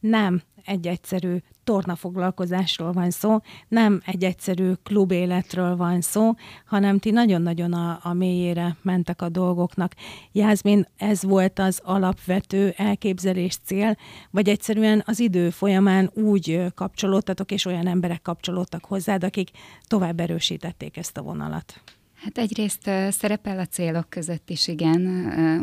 nem 0.00 0.42
egy 0.64 0.86
egyszerű 0.86 1.36
tornafoglalkozásról 1.64 2.92
van 2.92 3.10
szó, 3.10 3.38
nem 3.68 4.02
egy 4.06 4.24
egyszerű 4.24 4.72
klubéletről 4.82 5.76
van 5.76 6.00
szó, 6.00 6.34
hanem 6.66 6.98
ti 6.98 7.10
nagyon-nagyon 7.10 7.72
a, 7.72 7.98
a 8.02 8.12
mélyére 8.12 8.76
mentek 8.82 9.22
a 9.22 9.28
dolgoknak. 9.28 9.94
Jászmin, 10.32 10.86
ez 10.96 11.22
volt 11.22 11.58
az 11.58 11.80
alapvető 11.84 12.74
elképzelés 12.76 13.56
cél, 13.64 13.96
vagy 14.30 14.48
egyszerűen 14.48 15.02
az 15.06 15.20
idő 15.20 15.50
folyamán 15.50 16.10
úgy 16.14 16.62
kapcsolódtatok, 16.74 17.52
és 17.52 17.64
olyan 17.64 17.86
emberek 17.86 18.22
kapcsolódtak 18.22 18.84
hozzád, 18.84 19.24
akik 19.24 19.50
tovább 19.86 20.20
erősítették 20.20 20.96
ezt 20.96 21.16
a 21.16 21.22
vonalat? 21.22 21.80
Hát 22.22 22.38
egyrészt 22.38 22.90
szerepel 23.10 23.58
a 23.58 23.66
célok 23.66 24.10
között 24.10 24.50
is, 24.50 24.68
igen. 24.68 25.02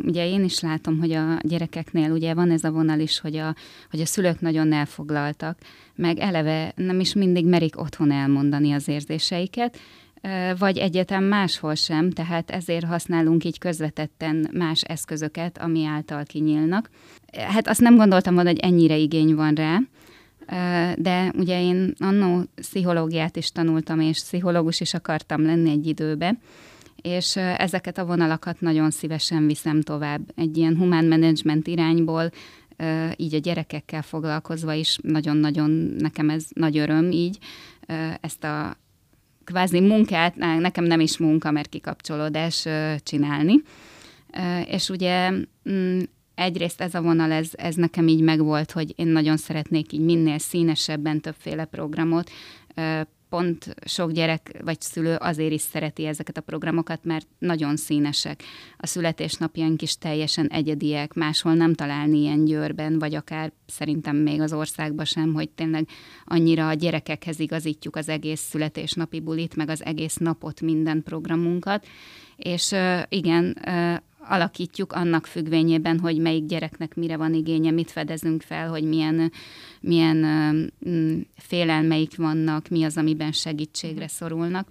Ugye 0.05 0.27
én 0.27 0.43
is 0.43 0.59
látom, 0.59 0.99
hogy 0.99 1.11
a 1.11 1.37
gyerekeknél 1.41 2.11
ugye 2.11 2.33
van 2.33 2.51
ez 2.51 2.63
a 2.63 2.71
vonal 2.71 2.99
is, 2.99 3.19
hogy 3.19 3.37
a, 3.37 3.55
hogy 3.89 4.01
a 4.01 4.05
szülők 4.05 4.39
nagyon 4.39 4.73
elfoglaltak, 4.73 5.57
meg 5.95 6.19
eleve 6.19 6.71
nem 6.75 6.99
is 6.99 7.13
mindig 7.13 7.45
merik 7.45 7.79
otthon 7.79 8.11
elmondani 8.11 8.71
az 8.71 8.87
érzéseiket, 8.87 9.77
vagy 10.57 10.77
egyetem 10.77 11.23
máshol 11.23 11.75
sem, 11.75 12.11
tehát 12.11 12.51
ezért 12.51 12.85
használunk 12.85 13.43
így 13.43 13.57
közvetetten 13.57 14.49
más 14.53 14.81
eszközöket, 14.81 15.57
ami 15.57 15.85
által 15.85 16.23
kinyílnak. 16.23 16.89
Hát 17.33 17.67
azt 17.67 17.81
nem 17.81 17.95
gondoltam 17.95 18.33
volna, 18.33 18.49
hogy 18.49 18.59
ennyire 18.59 18.95
igény 18.95 19.35
van 19.35 19.53
rá, 19.53 19.79
de 20.97 21.33
ugye 21.37 21.61
én 21.61 21.93
annó 21.97 22.43
pszichológiát 22.55 23.35
is 23.35 23.51
tanultam, 23.51 23.99
és 23.99 24.19
pszichológus 24.19 24.79
is 24.79 24.93
akartam 24.93 25.45
lenni 25.45 25.69
egy 25.69 25.87
időbe, 25.87 26.37
és 27.01 27.35
ezeket 27.35 27.97
a 27.97 28.05
vonalakat 28.05 28.61
nagyon 28.61 28.91
szívesen 28.91 29.45
viszem 29.47 29.81
tovább. 29.81 30.21
Egy 30.35 30.57
ilyen 30.57 30.77
humán 30.77 31.05
management 31.05 31.67
irányból, 31.67 32.31
így 33.15 33.35
a 33.35 33.39
gyerekekkel 33.39 34.01
foglalkozva 34.01 34.73
is 34.73 34.97
nagyon-nagyon 35.01 35.69
nekem 35.97 36.29
ez 36.29 36.45
nagy 36.53 36.77
öröm 36.77 37.11
így, 37.11 37.37
ezt 38.21 38.43
a 38.43 38.77
kvázi 39.43 39.79
munkát, 39.79 40.35
nekem 40.35 40.83
nem 40.83 40.99
is 40.99 41.17
munka, 41.17 41.51
mert 41.51 41.69
kikapcsolódás 41.69 42.67
csinálni. 43.03 43.61
És 44.65 44.89
ugye 44.89 45.31
mm, 45.69 45.99
egyrészt 46.37 46.81
ez 46.81 46.93
a 46.93 47.01
vonal, 47.01 47.31
ez, 47.31 47.49
ez 47.51 47.75
nekem 47.75 48.07
így 48.07 48.21
megvolt, 48.21 48.71
hogy 48.71 48.93
én 48.95 49.07
nagyon 49.07 49.37
szeretnék 49.37 49.91
így 49.91 49.99
minél 49.99 50.37
színesebben 50.37 51.21
többféle 51.21 51.65
programot, 51.65 52.31
pont 53.29 53.75
sok 53.85 54.11
gyerek 54.11 54.59
vagy 54.63 54.81
szülő 54.81 55.15
azért 55.15 55.51
is 55.51 55.61
szereti 55.61 56.05
ezeket 56.05 56.37
a 56.37 56.41
programokat, 56.41 57.03
mert 57.03 57.27
nagyon 57.39 57.77
színesek. 57.77 58.43
A 58.77 58.87
születésnapjaink 58.87 59.81
is 59.81 59.97
teljesen 59.97 60.47
egyediek, 60.47 61.13
máshol 61.13 61.53
nem 61.53 61.73
találni 61.73 62.17
ilyen 62.17 62.45
győrben, 62.45 62.99
vagy 62.99 63.15
akár 63.15 63.51
szerintem 63.65 64.15
még 64.15 64.41
az 64.41 64.53
országban 64.53 65.05
sem, 65.05 65.33
hogy 65.33 65.49
tényleg 65.49 65.87
annyira 66.25 66.67
a 66.67 66.73
gyerekekhez 66.73 67.39
igazítjuk 67.39 67.95
az 67.95 68.09
egész 68.09 68.41
születésnapi 68.41 69.19
bulit, 69.19 69.55
meg 69.55 69.69
az 69.69 69.85
egész 69.85 70.15
napot, 70.15 70.61
minden 70.61 71.03
programunkat. 71.03 71.85
És 72.35 72.75
igen, 73.09 73.57
alakítjuk 74.29 74.93
annak 74.93 75.25
függvényében, 75.25 75.99
hogy 75.99 76.17
melyik 76.17 76.45
gyereknek 76.45 76.95
mire 76.95 77.17
van 77.17 77.33
igénye, 77.33 77.71
mit 77.71 77.91
fedezünk 77.91 78.41
fel, 78.41 78.69
hogy 78.69 78.83
milyen, 78.83 79.31
milyen 79.81 80.25
félelmeik 81.35 82.15
vannak, 82.15 82.67
mi 82.67 82.83
az, 82.83 82.97
amiben 82.97 83.31
segítségre 83.31 84.07
szorulnak. 84.07 84.67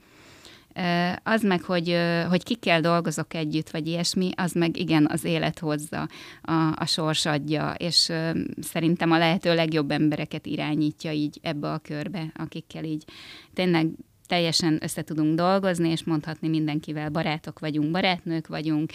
Az 1.23 1.43
meg, 1.43 1.63
hogy, 1.63 1.97
hogy 2.29 2.43
kikkel 2.43 2.81
dolgozok 2.81 3.35
együtt, 3.35 3.71
vagy 3.71 3.87
ilyesmi, 3.87 4.31
az 4.37 4.53
meg 4.53 4.77
igen, 4.77 5.09
az 5.11 5.25
élet 5.25 5.59
hozza, 5.59 6.09
a, 6.43 6.53
a 6.77 6.87
sors 6.87 7.27
adja, 7.27 7.75
és 7.77 8.13
szerintem 8.61 9.11
a 9.11 9.19
lehető 9.19 9.55
legjobb 9.55 9.91
embereket 9.91 10.47
irányítja 10.47 11.13
így 11.13 11.39
ebbe 11.43 11.73
a 11.73 11.79
körbe, 11.79 12.33
akikkel 12.35 12.85
így 12.85 13.05
tényleg 13.55 13.89
teljesen 14.27 14.79
össze 14.83 15.03
tudunk 15.03 15.37
dolgozni, 15.37 15.89
és 15.89 16.05
mondhatni 16.05 16.49
mindenkivel 16.49 17.11
barátok 17.11 17.59
vagyunk, 17.59 17.91
barátnők 17.91 18.47
vagyunk, 18.47 18.91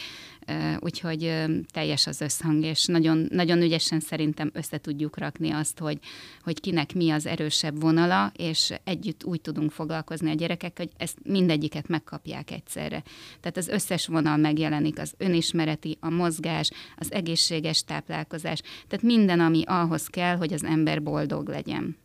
úgyhogy 0.80 1.34
teljes 1.72 2.08
az 2.08 2.22
összhang, 2.22 2.64
és 2.64 2.86
nagyon, 2.86 3.28
nagyon 3.30 3.62
ügyesen 3.62 4.00
szerintem 4.00 4.50
össze 4.54 4.78
tudjuk 4.78 5.18
rakni 5.18 5.52
azt, 5.52 5.80
hogy, 5.80 5.98
hogy 6.44 6.60
kinek 6.60 6.94
mi 6.94 7.10
az 7.10 7.26
erősebb 7.26 7.82
vonala, 7.82 8.32
és 8.36 8.74
együtt 8.84 9.24
úgy 9.24 9.42
tudunk 9.42 9.72
foglalkozni 9.72 10.30
a 10.30 10.34
gyerekek, 10.34 10.78
hogy 10.78 10.90
ezt 10.98 11.18
mindegyiket 11.24 11.88
megkapják 11.88 12.52
egyszerre. 12.52 13.04
Tehát 13.40 13.58
az 13.58 13.68
összes 13.68 14.08
vonal 14.08 14.38
megjelenik, 14.38 15.00
az 15.00 15.14
önismereti, 15.18 15.98
a 16.00 16.10
mozgás, 16.10 16.70
az 16.98 17.12
egészséges 17.12 17.84
táplálkozás, 17.84 18.62
tehát 18.88 19.06
minden, 19.06 19.40
ami 19.40 19.64
ahhoz 19.66 20.08
kell, 20.08 20.36
hogy 20.36 20.54
az 20.54 20.64
ember 20.64 21.04
boldog 21.04 21.48
legyen. 21.48 22.01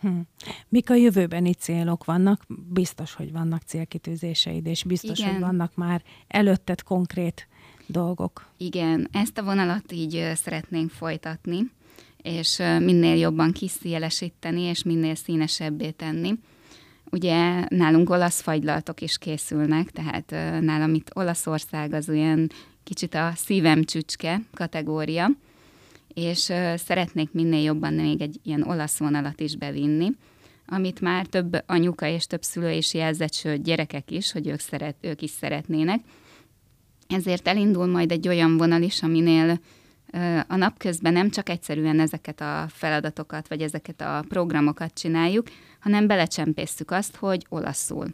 Hm. 0.00 0.18
Mik 0.68 0.90
a 0.90 0.94
jövőbeni 0.94 1.54
célok 1.54 2.04
vannak? 2.04 2.44
Biztos, 2.68 3.14
hogy 3.14 3.32
vannak 3.32 3.62
célkitűzéseid, 3.62 4.66
és 4.66 4.84
biztos, 4.84 5.18
Igen. 5.18 5.30
hogy 5.30 5.40
vannak 5.40 5.74
már 5.74 6.02
előtted 6.26 6.82
konkrét 6.82 7.48
dolgok. 7.86 8.46
Igen, 8.56 9.08
ezt 9.12 9.38
a 9.38 9.42
vonalat 9.42 9.92
így 9.92 10.32
szeretnénk 10.34 10.90
folytatni, 10.90 11.70
és 12.22 12.56
minél 12.58 13.16
jobban 13.16 13.52
kiszélesíteni, 13.52 14.60
és 14.60 14.82
minél 14.82 15.14
színesebbé 15.14 15.90
tenni. 15.90 16.34
Ugye 17.10 17.64
nálunk 17.68 18.10
olasz 18.10 18.40
fagylaltok 18.40 19.00
is 19.00 19.18
készülnek, 19.18 19.90
tehát 19.90 20.30
nálam 20.60 20.94
itt 20.94 21.10
Olaszország 21.14 21.92
az 21.92 22.08
olyan 22.08 22.50
kicsit 22.84 23.14
a 23.14 23.32
szívem 23.36 23.84
csücske 23.84 24.40
kategória, 24.54 25.30
és 26.18 26.52
szeretnék 26.76 27.32
minél 27.32 27.62
jobban 27.62 27.94
még 27.94 28.20
egy 28.20 28.40
ilyen 28.42 28.62
olasz 28.62 28.98
vonalat 28.98 29.40
is 29.40 29.56
bevinni, 29.56 30.10
amit 30.66 31.00
már 31.00 31.26
több 31.26 31.62
anyuka 31.66 32.06
és 32.06 32.26
több 32.26 32.42
szülő 32.42 32.70
is 32.70 32.94
jelzett, 32.94 33.32
sőt 33.32 33.62
gyerekek 33.62 34.10
is, 34.10 34.32
hogy 34.32 34.48
ők, 34.48 34.58
szeret, 34.58 34.96
ők 35.00 35.22
is 35.22 35.30
szeretnének. 35.30 36.00
Ezért 37.08 37.48
elindul 37.48 37.86
majd 37.86 38.12
egy 38.12 38.28
olyan 38.28 38.56
vonal 38.56 38.82
is, 38.82 39.02
aminél 39.02 39.60
a 40.48 40.56
napközben 40.56 41.12
nem 41.12 41.30
csak 41.30 41.48
egyszerűen 41.48 42.00
ezeket 42.00 42.40
a 42.40 42.66
feladatokat, 42.68 43.48
vagy 43.48 43.60
ezeket 43.62 44.00
a 44.00 44.24
programokat 44.28 44.94
csináljuk, 44.94 45.46
hanem 45.80 46.06
belecsempésztük 46.06 46.90
azt, 46.90 47.16
hogy 47.16 47.46
olaszul. 47.48 48.06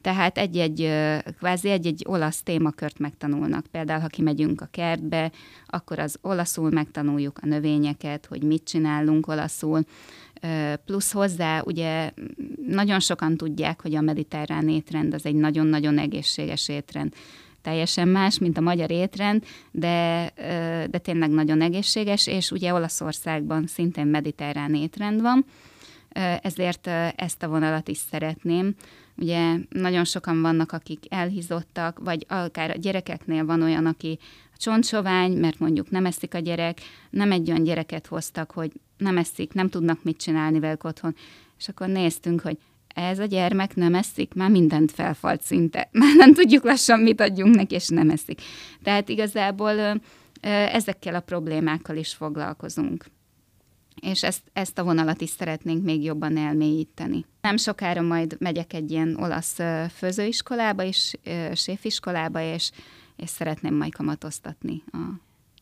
Tehát 0.00 0.38
egy-egy, 0.38 0.90
kvázi 1.38 1.70
egy-egy 1.70 2.04
olasz 2.08 2.42
témakört 2.42 2.98
megtanulnak. 2.98 3.66
Például, 3.66 4.00
ha 4.00 4.06
kimegyünk 4.06 4.60
a 4.60 4.68
kertbe, 4.70 5.30
akkor 5.66 5.98
az 5.98 6.16
olaszul 6.20 6.70
megtanuljuk 6.70 7.38
a 7.42 7.46
növényeket, 7.46 8.26
hogy 8.26 8.42
mit 8.42 8.64
csinálunk 8.64 9.26
olaszul. 9.26 9.80
Plusz 10.84 11.12
hozzá, 11.12 11.62
ugye 11.64 12.10
nagyon 12.66 13.00
sokan 13.00 13.36
tudják, 13.36 13.82
hogy 13.82 13.94
a 13.94 14.00
mediterrán 14.00 14.68
étrend 14.68 15.14
az 15.14 15.26
egy 15.26 15.34
nagyon-nagyon 15.34 15.98
egészséges 15.98 16.68
étrend 16.68 17.14
teljesen 17.62 18.08
más, 18.08 18.38
mint 18.38 18.58
a 18.58 18.60
magyar 18.60 18.90
étrend, 18.90 19.44
de, 19.70 20.30
de 20.90 20.98
tényleg 20.98 21.30
nagyon 21.30 21.60
egészséges, 21.60 22.26
és 22.26 22.50
ugye 22.50 22.72
Olaszországban 22.72 23.66
szintén 23.66 24.06
mediterrán 24.06 24.74
étrend 24.74 25.20
van, 25.20 25.44
ezért 26.42 26.86
ezt 27.16 27.42
a 27.42 27.48
vonalat 27.48 27.88
is 27.88 27.98
szeretném. 28.10 28.74
Ugye 29.16 29.56
nagyon 29.68 30.04
sokan 30.04 30.40
vannak, 30.40 30.72
akik 30.72 31.04
elhizottak, 31.08 31.98
vagy 31.98 32.26
akár 32.28 32.70
a 32.70 32.78
gyerekeknél 32.78 33.44
van 33.44 33.62
olyan, 33.62 33.86
aki 33.86 34.18
csontsovány, 34.56 35.32
mert 35.32 35.58
mondjuk 35.58 35.90
nem 35.90 36.06
eszik 36.06 36.34
a 36.34 36.38
gyerek, 36.38 36.78
nem 37.10 37.32
egy 37.32 37.50
olyan 37.50 37.62
gyereket 37.62 38.06
hoztak, 38.06 38.50
hogy 38.50 38.72
nem 38.96 39.16
eszik, 39.16 39.52
nem 39.52 39.68
tudnak 39.68 40.02
mit 40.02 40.16
csinálni 40.16 40.60
velük 40.60 40.84
otthon. 40.84 41.14
És 41.58 41.68
akkor 41.68 41.88
néztünk, 41.88 42.40
hogy 42.40 42.58
ez 42.94 43.18
a 43.18 43.24
gyermek 43.24 43.74
nem 43.74 43.94
eszik, 43.94 44.34
már 44.34 44.50
mindent 44.50 44.90
felfalt 44.90 45.42
szinte. 45.42 45.88
Már 46.00 46.16
nem 46.16 46.34
tudjuk 46.34 46.64
lassan, 46.64 47.00
mit 47.00 47.20
adjunk 47.20 47.54
neki, 47.54 47.74
és 47.74 47.88
nem 47.88 48.10
eszik. 48.10 48.40
Tehát 48.82 49.08
igazából 49.08 50.00
ezekkel 50.40 51.14
a 51.14 51.20
problémákkal 51.20 51.96
is 51.96 52.14
foglalkozunk. 52.14 53.04
És 54.00 54.22
ezt, 54.22 54.42
ezt 54.52 54.78
a 54.78 54.84
vonalat 54.84 55.20
is 55.20 55.30
szeretnénk 55.30 55.84
még 55.84 56.02
jobban 56.02 56.36
elmélyíteni. 56.36 57.24
Nem 57.40 57.56
sokára 57.56 58.02
majd 58.02 58.36
megyek 58.38 58.72
egy 58.72 58.90
ilyen 58.90 59.16
olasz 59.20 59.56
főzőiskolába 59.94 60.82
is, 60.82 61.12
séfiskolába, 61.54 62.40
és, 62.40 62.70
és 63.16 63.30
szeretném 63.30 63.74
majd 63.74 63.94
kamatoztatni 63.94 64.82
a 64.92 64.98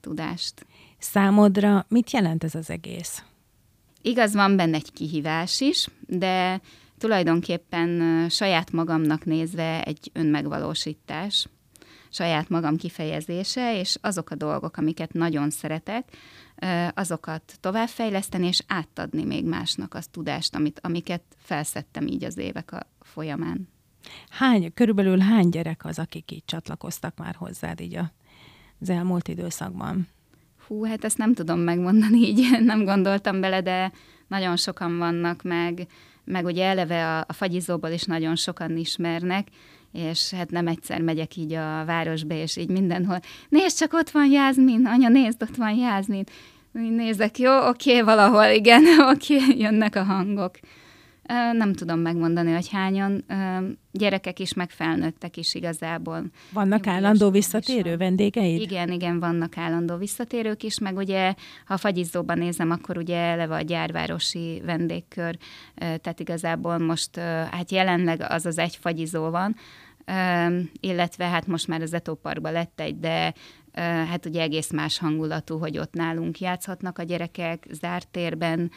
tudást. 0.00 0.66
Számodra 0.98 1.86
mit 1.88 2.10
jelent 2.10 2.44
ez 2.44 2.54
az 2.54 2.70
egész? 2.70 3.22
Igaz, 4.02 4.34
van 4.34 4.56
benne 4.56 4.76
egy 4.76 4.92
kihívás 4.92 5.60
is, 5.60 5.88
de 6.06 6.60
tulajdonképpen 6.98 8.26
saját 8.28 8.72
magamnak 8.72 9.24
nézve 9.24 9.82
egy 9.84 10.10
önmegvalósítás, 10.12 11.48
saját 12.10 12.48
magam 12.48 12.76
kifejezése, 12.76 13.78
és 13.78 13.96
azok 14.00 14.30
a 14.30 14.34
dolgok, 14.34 14.76
amiket 14.76 15.12
nagyon 15.12 15.50
szeretek, 15.50 16.08
azokat 16.94 17.56
továbbfejleszteni, 17.60 18.46
és 18.46 18.62
átadni 18.66 19.24
még 19.24 19.44
másnak 19.44 19.94
az 19.94 20.06
tudást, 20.06 20.54
amit, 20.54 20.80
amiket 20.82 21.22
felszettem 21.36 22.06
így 22.06 22.24
az 22.24 22.38
évek 22.38 22.72
a 22.72 22.86
folyamán. 23.00 23.68
Hány, 24.28 24.74
körülbelül 24.74 25.18
hány 25.18 25.48
gyerek 25.48 25.84
az, 25.84 25.98
akik 25.98 26.30
így 26.30 26.44
csatlakoztak 26.44 27.16
már 27.16 27.34
hozzád 27.34 27.80
így 27.80 27.98
az 28.80 28.90
elmúlt 28.90 29.28
időszakban? 29.28 30.08
Hú, 30.66 30.84
hát 30.84 31.04
ezt 31.04 31.18
nem 31.18 31.34
tudom 31.34 31.58
megmondani, 31.58 32.18
így 32.18 32.58
nem 32.60 32.84
gondoltam 32.84 33.40
bele, 33.40 33.60
de 33.62 33.92
nagyon 34.26 34.56
sokan 34.56 34.98
vannak, 34.98 35.42
meg 35.42 35.88
meg 36.28 36.44
ugye 36.44 36.64
eleve 36.64 37.06
a, 37.06 37.24
a 37.28 37.32
fagyizóból 37.32 37.90
is 37.90 38.04
nagyon 38.04 38.36
sokan 38.36 38.76
ismernek, 38.76 39.48
és 39.98 40.30
hát 40.30 40.50
nem 40.50 40.66
egyszer 40.66 41.00
megyek 41.00 41.36
így 41.36 41.52
a 41.52 41.84
városba, 41.84 42.34
és 42.34 42.56
így 42.56 42.68
mindenhol, 42.70 43.20
nézd 43.48 43.78
csak, 43.78 43.92
ott 43.92 44.10
van 44.10 44.30
Jászmin, 44.30 44.86
anya, 44.86 45.08
nézd, 45.08 45.42
ott 45.42 45.56
van 45.56 45.74
Jászmin. 45.74 46.24
Nézek, 46.72 47.38
jó, 47.38 47.68
oké, 47.68 48.00
valahol, 48.00 48.44
igen, 48.44 48.84
oké, 49.12 49.36
jönnek 49.56 49.96
a 49.96 50.02
hangok. 50.02 50.58
Nem 51.52 51.72
tudom 51.72 52.00
megmondani, 52.00 52.52
hogy 52.52 52.68
hányan. 52.68 53.24
Gyerekek 53.92 54.38
is, 54.38 54.54
meg 54.54 54.70
felnőttek 54.70 55.36
is 55.36 55.54
igazából. 55.54 56.24
Vannak 56.52 56.70
Nyugdíjas 56.70 56.94
állandó 56.96 57.30
visszatérő 57.30 57.96
vendégeid? 57.96 58.60
Igen, 58.60 58.90
igen, 58.90 59.20
vannak 59.20 59.56
állandó 59.56 59.96
visszatérők 59.96 60.62
is, 60.62 60.78
meg 60.78 60.96
ugye, 60.96 61.34
ha 61.66 61.74
a 61.74 61.76
fagyizóban 61.76 62.38
nézem, 62.38 62.70
akkor 62.70 62.96
ugye 62.96 63.16
eleve 63.16 63.54
a 63.54 63.60
gyárvárosi 63.60 64.62
vendégkör, 64.64 65.36
tehát 65.74 66.20
igazából 66.20 66.78
most, 66.78 67.16
hát 67.50 67.70
jelenleg 67.70 68.24
az 68.28 68.46
az 68.46 68.58
egy 68.58 68.76
fagyizó 68.76 69.30
van, 69.30 69.56
illetve 70.80 71.24
hát 71.24 71.46
most 71.46 71.68
már 71.68 71.82
az 71.82 71.92
Etóparkban 71.92 72.52
lett 72.52 72.80
egy, 72.80 72.98
de 72.98 73.34
hát 73.82 74.26
ugye 74.26 74.40
egész 74.40 74.70
más 74.70 74.98
hangulatú, 74.98 75.58
hogy 75.58 75.78
ott 75.78 75.92
nálunk 75.92 76.40
játszhatnak 76.40 76.98
a 76.98 77.02
gyerekek, 77.02 77.66
zárt 77.70 78.08
térben, 78.08 78.70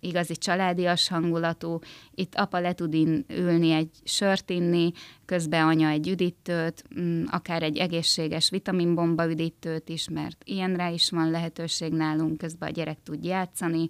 igazi 0.00 0.36
családias 0.36 1.08
hangulatú. 1.08 1.78
Itt 2.14 2.34
apa 2.34 2.58
le 2.58 2.72
tud 2.72 2.94
ülni 3.28 3.70
egy 3.70 3.90
sört 4.04 4.50
inni, 4.50 4.92
közben 5.24 5.66
anya 5.66 5.88
egy 5.88 6.08
üdítőt, 6.08 6.84
mm, 7.00 7.24
akár 7.26 7.62
egy 7.62 7.76
egészséges 7.76 8.50
vitaminbomba 8.50 9.30
üdítőt 9.30 9.88
is, 9.88 10.08
mert 10.08 10.42
ilyenre 10.44 10.90
is 10.90 11.10
van 11.10 11.30
lehetőség 11.30 11.92
nálunk, 11.92 12.38
közben 12.38 12.68
a 12.68 12.72
gyerek 12.72 12.98
tud 13.02 13.24
játszani. 13.24 13.88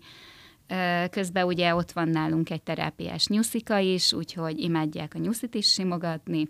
Közben 1.10 1.46
ugye 1.46 1.74
ott 1.74 1.92
van 1.92 2.08
nálunk 2.08 2.50
egy 2.50 2.62
terápiás 2.62 3.26
nyuszika 3.26 3.78
is, 3.78 4.12
úgyhogy 4.12 4.60
imádják 4.60 5.14
a 5.14 5.18
nyuszit 5.18 5.54
is 5.54 5.72
simogatni. 5.72 6.48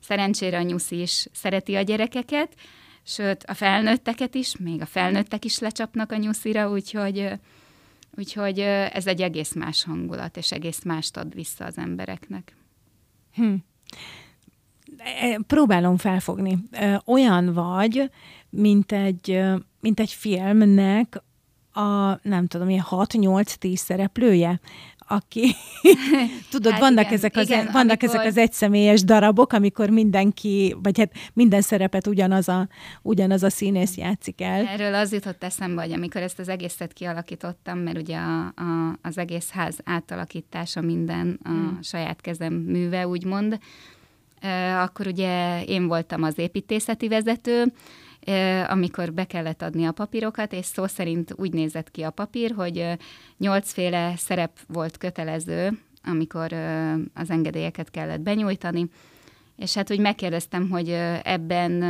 Szerencsére 0.00 0.58
a 0.58 0.62
nyuszi 0.62 1.00
is 1.00 1.26
szereti 1.32 1.74
a 1.74 1.82
gyerekeket, 1.82 2.54
sőt 3.02 3.44
a 3.44 3.54
felnőtteket 3.54 4.34
is, 4.34 4.56
még 4.56 4.80
a 4.80 4.86
felnőttek 4.86 5.44
is 5.44 5.58
lecsapnak 5.58 6.12
a 6.12 6.16
nyuszira, 6.16 6.70
úgyhogy 6.70 7.38
Úgyhogy 8.16 8.58
ez 8.58 9.06
egy 9.06 9.22
egész 9.22 9.52
más 9.52 9.84
hangulat, 9.84 10.36
és 10.36 10.52
egész 10.52 10.82
mást 10.82 11.16
ad 11.16 11.34
vissza 11.34 11.64
az 11.64 11.78
embereknek. 11.78 12.56
Hm. 13.34 13.54
E, 14.96 15.38
próbálom 15.46 15.96
felfogni. 15.96 16.58
Olyan 17.04 17.52
vagy, 17.52 18.10
mint 18.50 18.92
egy, 18.92 19.40
mint 19.80 20.00
egy 20.00 20.10
filmnek 20.10 21.22
a, 21.74 22.18
nem 22.22 22.46
tudom, 22.46 22.68
ilyen 22.68 22.84
6-8-10 22.90 23.76
szereplője, 23.76 24.60
aki, 25.08 25.54
tudod, 26.50 26.72
hát 26.72 26.80
vannak, 26.80 27.04
igen, 27.04 27.14
ezek, 27.14 27.36
az, 27.36 27.48
igen, 27.48 27.68
vannak 27.72 28.02
amikor... 28.02 28.08
ezek 28.08 28.26
az 28.26 28.36
egyszemélyes 28.36 29.04
darabok, 29.04 29.52
amikor 29.52 29.90
mindenki, 29.90 30.76
vagy 30.82 30.98
hát 30.98 31.12
minden 31.32 31.60
szerepet 31.60 32.06
ugyanaz 32.06 32.48
a, 32.48 32.68
ugyanaz 33.02 33.42
a 33.42 33.50
színész 33.50 33.96
játszik 33.96 34.40
el. 34.40 34.66
Erről 34.66 34.94
az 34.94 35.12
jutott 35.12 35.44
eszembe, 35.44 35.82
hogy 35.82 35.92
amikor 35.92 36.20
ezt 36.20 36.38
az 36.38 36.48
egészet 36.48 36.92
kialakítottam, 36.92 37.78
mert 37.78 37.98
ugye 37.98 38.16
a, 38.16 38.40
a, 38.46 38.98
az 39.02 39.18
egész 39.18 39.50
ház 39.50 39.78
átalakítása 39.84 40.80
minden 40.80 41.38
a 41.44 41.48
hmm. 41.48 41.78
saját 41.82 42.20
kezem 42.20 42.52
műve, 42.52 43.06
úgymond, 43.08 43.58
akkor 44.82 45.06
ugye 45.06 45.62
én 45.64 45.86
voltam 45.86 46.22
az 46.22 46.38
építészeti 46.38 47.08
vezető, 47.08 47.72
amikor 48.68 49.12
be 49.12 49.24
kellett 49.24 49.62
adni 49.62 49.84
a 49.84 49.92
papírokat, 49.92 50.52
és 50.52 50.64
szó 50.64 50.86
szerint 50.86 51.34
úgy 51.36 51.52
nézett 51.52 51.90
ki 51.90 52.02
a 52.02 52.10
papír, 52.10 52.52
hogy 52.56 52.86
nyolcféle 53.38 54.16
szerep 54.16 54.58
volt 54.66 54.96
kötelező, 54.96 55.78
amikor 56.04 56.52
az 57.14 57.30
engedélyeket 57.30 57.90
kellett 57.90 58.20
benyújtani, 58.20 58.88
és 59.56 59.74
hát 59.74 59.90
úgy 59.90 59.98
megkérdeztem, 59.98 60.70
hogy 60.70 60.88
ebben 61.22 61.80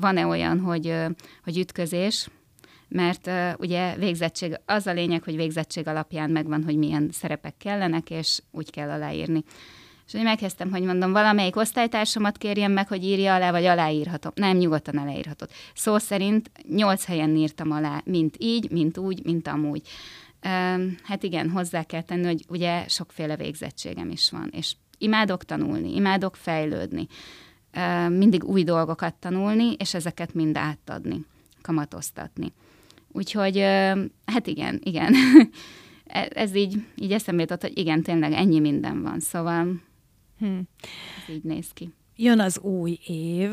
van-e 0.00 0.26
olyan, 0.26 0.60
hogy, 0.60 0.94
hogy 1.44 1.58
ütközés, 1.58 2.28
mert 2.88 3.30
ugye 3.58 3.96
végzettség, 3.96 4.60
az 4.66 4.86
a 4.86 4.92
lényeg, 4.92 5.22
hogy 5.22 5.36
végzettség 5.36 5.86
alapján 5.86 6.30
megvan, 6.30 6.64
hogy 6.64 6.76
milyen 6.76 7.08
szerepek 7.12 7.54
kellenek, 7.56 8.10
és 8.10 8.40
úgy 8.50 8.70
kell 8.70 8.90
aláírni. 8.90 9.44
És 10.08 10.14
hogy 10.14 10.22
megkezdtem, 10.22 10.70
hogy 10.70 10.82
mondom, 10.82 11.12
valamelyik 11.12 11.56
osztálytársamat 11.56 12.38
kérjem 12.38 12.72
meg, 12.72 12.88
hogy 12.88 13.04
írja 13.04 13.34
alá, 13.34 13.50
vagy 13.50 13.64
aláírhatom. 13.64 14.32
Nem, 14.34 14.56
nyugodtan 14.56 14.96
aláírhatod. 14.96 15.48
Szó 15.74 15.98
szerint 15.98 16.50
nyolc 16.68 17.04
helyen 17.04 17.36
írtam 17.36 17.70
alá, 17.70 18.00
mint 18.04 18.36
így, 18.38 18.70
mint 18.70 18.98
úgy, 18.98 19.24
mint 19.24 19.48
amúgy. 19.48 19.82
Hát 21.02 21.22
igen, 21.22 21.50
hozzá 21.50 21.82
kell 21.82 22.02
tenni, 22.02 22.24
hogy 22.24 22.44
ugye 22.48 22.88
sokféle 22.88 23.36
végzettségem 23.36 24.10
is 24.10 24.30
van, 24.30 24.50
és 24.52 24.74
imádok 24.98 25.44
tanulni, 25.44 25.94
imádok 25.94 26.36
fejlődni, 26.36 27.06
mindig 28.08 28.44
új 28.44 28.64
dolgokat 28.64 29.14
tanulni, 29.14 29.72
és 29.78 29.94
ezeket 29.94 30.34
mind 30.34 30.56
átadni, 30.56 31.24
kamatoztatni. 31.62 32.52
Úgyhogy, 33.12 33.58
hát 34.26 34.46
igen, 34.46 34.80
igen. 34.82 35.14
E, 36.10 36.28
ez 36.34 36.54
így, 36.54 36.84
így 36.96 37.12
eszembe 37.12 37.40
jutott, 37.42 37.60
hogy 37.62 37.78
igen, 37.78 38.02
tényleg 38.02 38.32
ennyi 38.32 38.60
minden 38.60 39.02
van, 39.02 39.20
szóval 39.20 39.80
Hm. 40.38 40.58
Ez 41.28 41.34
így 41.34 41.42
néz 41.42 41.68
ki. 41.72 41.92
Jön 42.16 42.40
az 42.40 42.58
új 42.58 42.98
év, 43.06 43.50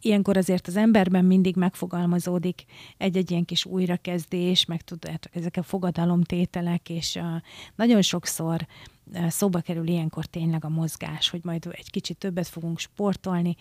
ilyenkor 0.00 0.36
azért 0.36 0.66
az 0.66 0.76
emberben 0.76 1.24
mindig 1.24 1.56
megfogalmazódik 1.56 2.64
egy-egy 2.96 3.30
ilyen 3.30 3.44
kis 3.44 3.64
újrakezdés, 3.64 4.64
meg 4.64 4.82
tudod, 4.82 5.18
ezek 5.32 5.56
a 5.56 5.62
fogadalomtételek, 5.62 6.88
és 6.88 7.14
uh, 7.14 7.24
nagyon 7.76 8.02
sokszor 8.02 8.66
szóba 9.28 9.60
kerül 9.60 9.88
ilyenkor 9.88 10.26
tényleg 10.26 10.64
a 10.64 10.68
mozgás, 10.68 11.30
hogy 11.30 11.40
majd 11.44 11.68
egy 11.70 11.90
kicsit 11.90 12.16
többet 12.16 12.48
fogunk 12.48 12.78
sportolni. 12.78 13.56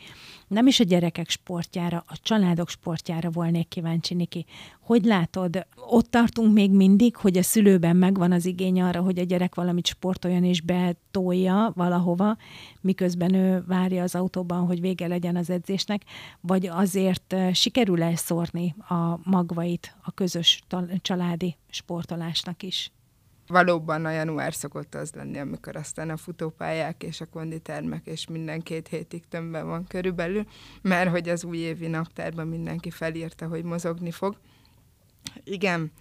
Nem 0.48 0.68
is 0.68 0.80
a 0.80 0.84
gyerekek 0.84 1.30
sportjára, 1.30 2.04
a 2.08 2.18
családok 2.22 2.70
sportjára 2.70 3.30
volnék 3.30 3.68
kíváncsi, 3.68 4.14
Niki. 4.14 4.46
Hogy 4.80 5.06
látod, 5.06 5.66
ott 5.76 6.12
tartunk 6.12 6.54
még 6.54 6.72
mindig, 6.72 7.16
hogy 7.16 7.38
a 7.38 7.44
szülőben 7.44 7.96
megvan 7.96 8.32
az 8.32 8.46
igény 8.46 8.82
arra, 8.82 9.02
hogy 9.02 9.20
a 9.20 9.24
gyerek 9.24 9.56
valamit 9.56 9.88
sportoljon 9.88 10.44
és 10.44 10.62
betolja 10.62 11.72
valahova, 11.76 12.38
miközben 12.82 13.34
ő 13.34 13.64
várja 13.68 14.04
az 14.04 14.16
autóban, 14.16 14.66
hogy 14.66 14.82
vége 14.82 15.08
legyen 15.08 15.36
az 15.36 15.50
edzésnek, 15.50 16.04
vagy 16.42 16.68
azért 16.68 17.36
sikerül 17.54 18.04
elszórni 18.04 18.76
a 18.90 19.20
magvait 19.24 19.96
a 20.02 20.12
közös 20.12 20.64
családi 21.02 21.58
sportolásnak 21.70 22.64
is? 22.64 22.92
Valóban 23.48 24.06
a 24.06 24.12
január 24.12 24.54
szokott 24.54 24.96
az 24.96 25.12
lenni, 25.14 25.38
amikor 25.38 25.76
aztán 25.76 26.10
a 26.10 26.18
futópályák 26.18 27.04
és 27.04 27.22
a 27.22 27.26
konditermek 27.26 28.06
és 28.06 28.28
minden 28.28 28.62
két 28.62 28.88
hétig 28.88 29.24
tömbben 29.30 29.68
van 29.68 29.88
körülbelül, 29.88 30.46
mert 30.82 31.10
hogy 31.10 31.30
az 31.30 31.44
újévi 31.44 31.88
naptárban 31.88 32.48
mindenki 32.48 32.90
felírta, 32.90 33.48
hogy 33.48 33.64
mozogni 33.64 34.12
fog. 34.12 34.38
Igen, 35.44 35.92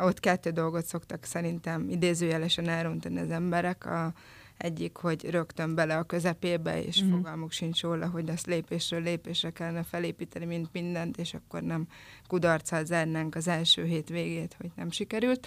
ott 0.00 0.20
kettő 0.20 0.50
dolgot 0.50 0.84
szoktak 0.84 1.24
szerintem 1.24 1.88
idézőjelesen 1.88 2.68
elrontani 2.68 3.20
az 3.20 3.30
emberek. 3.30 3.86
A, 3.86 4.12
egyik, 4.56 4.96
hogy 4.96 5.30
rögtön 5.30 5.74
bele 5.74 5.96
a 5.96 6.02
közepébe, 6.02 6.82
és 6.84 7.02
mm. 7.02 7.10
fogalmuk 7.10 7.52
sincs 7.52 7.82
róla, 7.82 8.08
hogy 8.08 8.28
ezt 8.28 8.46
lépésről 8.46 9.02
lépésre 9.02 9.50
kellene 9.50 9.82
felépíteni, 9.82 10.44
mint 10.44 10.68
mindent, 10.72 11.18
és 11.18 11.34
akkor 11.34 11.62
nem 11.62 11.86
kudarccal 12.26 12.84
zárnánk 12.84 13.34
az 13.34 13.48
első 13.48 13.84
hét 13.84 14.08
végét, 14.08 14.56
hogy 14.58 14.70
nem 14.76 14.90
sikerült 14.90 15.46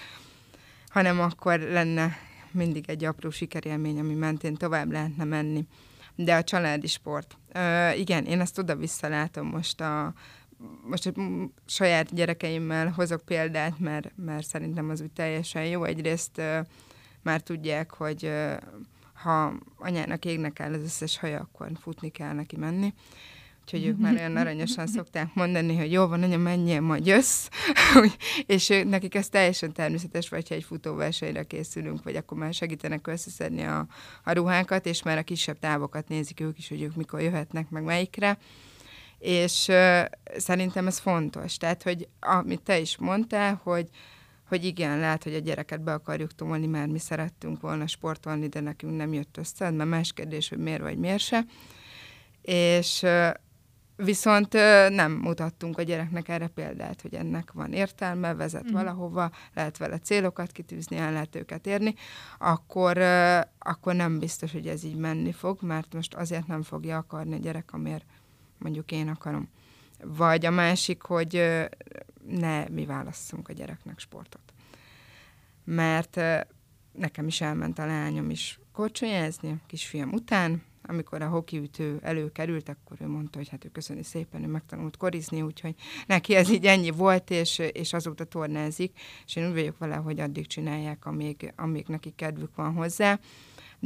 hanem 0.96 1.20
akkor 1.20 1.60
lenne 1.60 2.18
mindig 2.52 2.90
egy 2.90 3.04
apró 3.04 3.30
sikerélmény, 3.30 4.00
ami 4.00 4.14
mentén 4.14 4.56
tovább 4.56 4.92
lehetne 4.92 5.24
menni. 5.24 5.68
De 6.16 6.36
a 6.36 6.44
családi 6.44 6.88
sport. 6.88 7.38
Ö, 7.54 7.92
igen, 7.92 8.26
én 8.26 8.40
ezt 8.40 8.58
oda-vissza 8.58 9.08
látom 9.08 9.48
most 9.48 9.82
a, 9.82 10.14
most 10.90 11.06
a 11.06 11.12
saját 11.66 12.14
gyerekeimmel 12.14 12.90
hozok 12.90 13.22
példát, 13.26 13.80
mert, 13.80 14.12
mert 14.16 14.48
szerintem 14.48 14.90
az 14.90 15.02
úgy 15.02 15.12
teljesen 15.12 15.66
jó. 15.66 15.84
Egyrészt 15.84 16.38
ö, 16.38 16.60
már 17.22 17.42
tudják, 17.42 17.94
hogy 17.94 18.26
ö, 18.26 18.54
ha 19.14 19.54
anyának 19.78 20.26
égnek 20.26 20.60
el 20.60 20.74
az 20.74 20.82
összes 20.82 21.18
haja, 21.18 21.40
akkor 21.40 21.72
futni 21.82 22.10
kell 22.10 22.34
neki 22.34 22.58
menni. 22.58 22.94
Úgyhogy 23.66 23.86
ők 23.86 23.98
már 23.98 24.14
olyan 24.14 24.36
aranyosan 24.36 24.88
szokták 24.88 25.34
mondani, 25.34 25.78
hogy 25.78 25.92
jó 25.92 26.08
van, 26.08 26.24
anya, 26.24 26.38
menjél, 26.38 26.82
majd 26.82 27.06
jössz. 27.06 27.48
és 28.46 28.82
nekik 28.86 29.16
ez 29.16 29.30
teljesen 29.30 29.74
természetes, 29.74 30.30
vagy 30.30 30.48
ha 30.48 30.56
egy 30.56 30.64
futóversenyre 30.64 31.44
készülünk, 31.44 32.04
vagy 32.04 32.16
akkor 32.16 32.38
már 32.38 32.54
segítenek 32.54 33.08
összeszedni 33.08 33.64
a, 33.64 33.88
a 34.24 34.32
ruhákat, 34.32 34.86
és 34.86 35.04
már 35.04 35.18
a 35.18 35.24
kisebb 35.24 35.60
távokat 35.60 36.08
nézik 36.08 36.40
ők 36.40 36.58
is, 36.58 36.70
hogy 36.70 36.82
ők 36.82 36.96
mikor 36.96 37.22
jöhetnek, 37.22 37.70
meg 37.70 37.84
melyikre. 37.84 38.38
És 39.20 39.68
uh, 39.68 40.02
szerintem 40.38 40.88
ez 40.88 41.00
fontos. 41.00 41.58
Tehát, 41.58 41.84
hogy 41.84 42.08
amit 42.20 42.62
te 42.62 42.80
is 42.80 42.98
mondtál, 42.98 43.62
hogy 43.64 43.90
hogy 44.48 44.66
igen, 44.66 45.00
lehet, 45.00 45.24
hogy 45.24 45.34
a 45.34 45.40
gyereket 45.40 45.82
be 45.82 45.94
akarjuk 45.94 46.36
tolni, 46.36 46.68
mert 46.68 46.92
mi 46.92 47.00
szerettünk 47.00 47.62
volna 47.62 47.88
sportolni, 47.88 48.48
de 48.48 48.60
nekünk 48.60 48.96
nem 48.96 49.14
jött 49.14 49.38
össze, 49.38 49.70
mert 49.70 49.90
más 49.90 50.14
kérdés, 50.14 50.50
hogy 50.50 50.58
miért 50.58 50.82
vagy 50.82 50.98
miért 50.98 51.20
se. 51.20 51.46
És 52.42 53.06
Viszont 53.96 54.54
nem 54.90 55.12
mutattunk 55.12 55.78
a 55.78 55.82
gyereknek 55.82 56.28
erre 56.30 56.48
példát, 56.48 57.02
hogy 57.02 57.14
ennek 57.14 57.52
van 57.52 57.74
értelme, 57.74 58.34
vezet 58.34 58.72
mm. 58.72 58.74
valahova, 58.74 59.32
lehet 59.54 59.78
vele 59.78 59.98
célokat 59.98 60.52
kitűzni, 60.52 60.98
el 60.98 61.12
lehet 61.12 61.36
őket 61.36 61.68
érni, 61.68 61.96
akkor, 62.38 62.98
akkor 63.60 63.96
nem 63.96 64.20
biztos, 64.20 64.52
hogy 64.52 64.68
ez 64.68 64.84
így 64.84 64.96
menni 64.96 65.32
fog, 65.32 65.62
mert 65.62 65.94
most 65.94 66.14
azért 66.14 66.48
nem 66.48 66.64
fogja 66.64 66.98
akarni 66.98 67.34
a 67.34 67.40
gyerek, 67.40 67.74
amiért 67.74 68.06
mondjuk 68.58 68.92
én 68.92 69.08
akarom. 69.08 69.50
Vagy 70.04 70.46
a 70.46 70.52
másik, 70.52 71.02
hogy 71.02 71.64
ne 72.28 72.68
mi 72.70 72.86
válasszunk 72.86 73.50
a 73.50 73.54
gyereknek 73.54 74.00
sportot. 74.00 74.54
Mert 75.64 76.22
nekem 76.92 77.28
is 77.28 77.42
elment 77.42 77.80
a 77.80 77.86
lányom 77.86 78.30
is 78.30 78.60
korcsonyázni, 78.72 79.62
kisfiam 79.68 80.14
után, 80.14 80.64
amikor 80.88 81.22
a 81.22 81.28
hokiütő 81.28 82.00
előkerült, 82.02 82.70
akkor 82.70 82.98
ő 83.00 83.08
mondta, 83.08 83.38
hogy 83.38 83.50
hát 83.50 83.66
ő 83.66 83.70
köszöni 83.70 84.04
szépen, 84.04 84.44
ő 84.44 84.48
megtanult 84.48 84.98
korizni, 84.98 85.42
úgyhogy 85.42 85.76
neki 86.08 86.36
ez 86.36 86.50
így 86.50 86.66
ennyi 86.66 86.90
volt, 86.90 87.30
és, 87.30 87.58
és 87.58 87.94
azóta 87.94 88.24
tornázik, 88.24 89.00
és 89.26 89.36
én 89.36 89.48
úgy 89.48 89.54
vagyok 89.54 89.78
vele, 89.78 89.96
hogy 89.96 90.20
addig 90.20 90.48
csinálják, 90.48 91.06
amíg, 91.06 91.54
amíg 91.56 91.86
neki 91.88 92.14
kedvük 92.16 92.56
van 92.56 92.74
hozzá. 92.74 93.20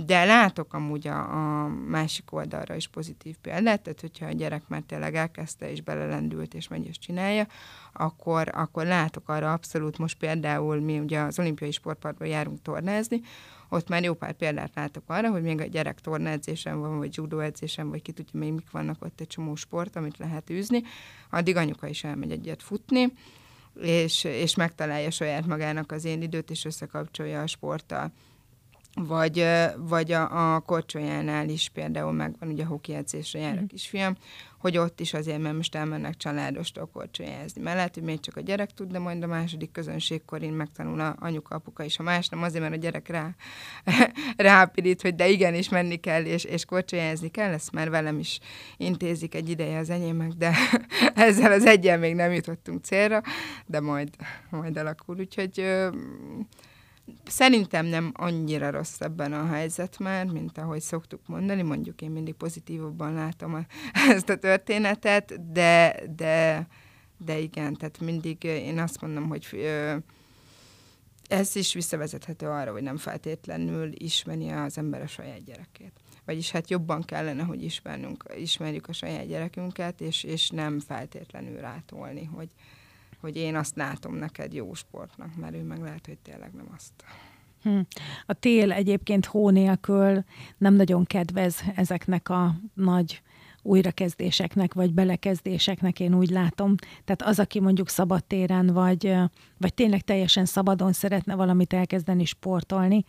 De 0.06 0.26
látok 0.26 0.74
amúgy 0.74 1.08
a, 1.08 1.20
a 1.64 1.68
másik 1.68 2.34
oldalra 2.34 2.76
is 2.76 2.88
pozitív 2.88 3.36
példát, 3.42 3.82
tehát 3.82 4.02
hogyha 4.02 4.26
a 4.26 4.32
gyerek 4.32 4.68
már 4.68 4.82
tényleg 4.82 5.16
elkezdte 5.16 5.72
és 5.72 5.82
belelendült 5.82 6.54
és 6.54 6.68
megy 6.68 6.88
és 6.88 6.98
csinálja, 6.98 7.48
akkor, 7.94 8.50
akkor 8.54 8.86
látok 8.86 9.30
arra 9.30 9.54
abszolút, 9.54 9.98
most 9.98 10.18
például 10.18 10.80
mi 10.80 11.00
ugye 11.00 11.20
az 11.20 11.40
olimpiai 11.40 11.72
sportparkban 11.72 12.28
járunk 12.28 12.62
tornázni, 12.62 13.22
ott 13.70 13.90
már 13.90 14.04
jó 14.04 14.14
pár 14.14 14.34
példát 14.34 14.72
látok 14.76 15.04
arra, 15.08 15.30
hogy 15.32 15.42
még 15.42 15.62
a 15.62 15.66
gyerek 15.66 16.00
tornaedzésen 16.00 16.80
van, 16.80 16.98
vagy 16.98 17.18
judo 17.18 17.40
edzésen, 17.40 17.90
vagy 17.90 18.02
ki 18.02 18.12
tudja 18.12 18.40
még 18.40 18.54
mik 18.54 18.72
vannak 18.72 19.04
ott 19.04 19.20
egy 19.20 19.28
csomó 19.28 19.56
sport, 19.56 19.96
amit 19.96 20.18
lehet 20.18 20.50
űzni, 20.50 20.84
addig 21.30 21.56
anyuka 21.56 21.88
is 21.88 22.04
elmegy 22.04 22.32
egyet 22.32 22.64
futni, 22.64 23.14
és, 23.82 24.24
és 24.24 24.56
megtalálja 24.56 25.12
saját 25.12 25.46
magának 25.46 25.92
az 25.92 26.06
én 26.06 26.22
időt, 26.22 26.50
és 26.50 26.66
összekapcsolja 26.66 27.42
a 27.42 27.48
sporttal 27.48 28.12
vagy, 28.94 29.46
vagy 29.78 30.12
a, 30.12 30.54
a 30.54 30.60
korcsolyánál 30.60 31.50
is 31.50 31.70
például 31.74 32.12
megvan, 32.12 32.50
ugye 32.50 32.64
a 32.64 32.68
hoki 32.68 32.94
edzésre 32.94 33.40
jár 33.40 33.54
a 33.54 33.56
mhm. 33.56 33.66
kisfiam, 33.66 34.16
hogy 34.58 34.78
ott 34.78 35.00
is 35.00 35.14
azért, 35.14 35.40
mert 35.40 35.56
most 35.56 35.76
elmennek 35.76 36.18
családostól 36.18 36.90
korcsolyázni. 36.94 37.62
Mert 37.62 37.76
lehet, 37.76 37.94
hogy 37.94 38.04
még 38.04 38.20
csak 38.20 38.38
a 38.38 38.42
gyerek 38.42 38.72
tud, 38.72 38.92
de 38.92 39.00
majd 39.00 39.24
a 39.24 39.28
második 39.28 39.72
közönségkor 39.72 40.42
én 40.42 40.54
megtanul 40.54 41.00
a 41.00 41.16
anyuka, 41.20 41.56
apuka 41.56 41.84
is. 41.84 42.00
A 42.00 42.04
más 42.04 42.28
nem 42.28 42.44
azért, 42.44 42.62
mert 42.62 42.76
a 42.76 42.78
gyerek 42.78 43.08
rá, 43.08 43.36
rápirít, 44.38 45.02
hogy 45.02 45.16
de 45.16 45.30
igenis 45.30 45.70
menni 45.70 45.96
kell, 45.96 46.26
és, 46.26 46.44
és 46.44 46.66
korcsolyázni 46.66 47.30
kell, 47.30 47.54
ezt 47.54 47.72
már 47.72 47.90
velem 47.90 48.20
is 48.20 48.40
intézik 48.78 49.36
egy 49.36 49.50
ideje 49.50 49.78
az 49.78 49.90
enyémek, 49.90 50.32
de 50.32 50.54
ezzel 51.16 51.52
az 51.52 51.66
egyen 51.66 52.00
még 52.00 52.16
nem 52.16 52.32
jutottunk 52.32 52.84
célra, 52.84 53.22
de 53.66 53.80
majd, 53.80 54.10
majd 54.50 54.78
alakul. 54.78 55.18
Úgyhogy 55.20 55.64
Szerintem 57.26 57.86
nem 57.86 58.12
annyira 58.16 58.70
rossz 58.70 59.00
ebben 59.02 59.34
a 59.34 59.46
helyzet 59.48 60.00
már, 60.00 60.26
mint 60.26 60.58
ahogy 60.58 60.82
szoktuk 60.82 61.28
mondani, 61.28 61.62
mondjuk 61.62 62.02
én 62.02 62.12
mindig 62.12 62.34
pozitívabban 62.34 63.14
látom 63.14 63.54
a, 63.54 63.66
ezt 64.16 64.30
a 64.30 64.38
történetet, 64.38 65.52
de, 65.52 66.02
de, 66.16 66.68
de 67.18 67.40
igen, 67.40 67.74
tehát 67.74 68.00
mindig 68.00 68.44
én 68.44 68.80
azt 68.80 69.02
mondom, 69.02 69.28
hogy 69.28 69.48
ö, 69.52 69.96
ez 71.28 71.56
is 71.56 71.74
visszavezethető 71.74 72.48
arra, 72.48 72.72
hogy 72.72 72.84
nem 72.84 72.98
feltétlenül 72.98 73.92
ismeri 73.94 74.50
az 74.50 74.78
ember 74.78 75.02
a 75.02 75.08
saját 75.08 75.44
gyerekét. 75.44 75.92
Vagyis 76.26 76.52
hát 76.52 76.70
jobban 76.70 77.04
kellene, 77.04 77.44
hogy 77.44 77.64
ismernünk, 77.64 78.24
ismerjük 78.36 78.88
a 78.88 78.94
saját 78.94 79.28
gyerekünket, 79.28 80.02
és, 80.02 80.24
és 80.24 80.50
nem 80.50 80.80
feltétlenül 80.80 81.60
rátolni, 81.60 82.24
hogy, 82.24 82.50
hogy 83.22 83.36
én 83.36 83.56
azt 83.56 83.76
látom 83.76 84.16
neked 84.16 84.54
jó 84.54 84.74
sportnak, 84.74 85.36
mert 85.36 85.56
ő 85.56 85.64
meg 85.64 85.82
lehet, 85.82 86.06
hogy 86.06 86.18
tényleg 86.18 86.52
nem 86.54 86.70
azt. 86.76 86.94
Hm. 87.64 87.80
A 88.26 88.34
tél 88.34 88.72
egyébként 88.72 89.26
hó 89.26 89.50
nélkül 89.50 90.24
nem 90.58 90.74
nagyon 90.74 91.06
kedvez 91.06 91.64
ezeknek 91.76 92.30
a 92.30 92.56
nagy 92.74 93.22
újrakezdéseknek, 93.62 94.74
vagy 94.74 94.94
belekezdéseknek, 94.94 96.00
én 96.00 96.16
úgy 96.16 96.30
látom. 96.30 96.76
Tehát 97.06 97.22
az, 97.22 97.40
aki 97.40 97.60
mondjuk 97.60 97.90
szabadtéren, 97.90 98.66
vagy, 98.66 99.16
vagy 99.58 99.74
tényleg 99.74 100.02
teljesen 100.02 100.46
szabadon 100.46 100.94
szeretne 100.94 101.36
valamit 101.36 101.74
elkezdeni 101.74 102.26
sportolni, 102.26 103.06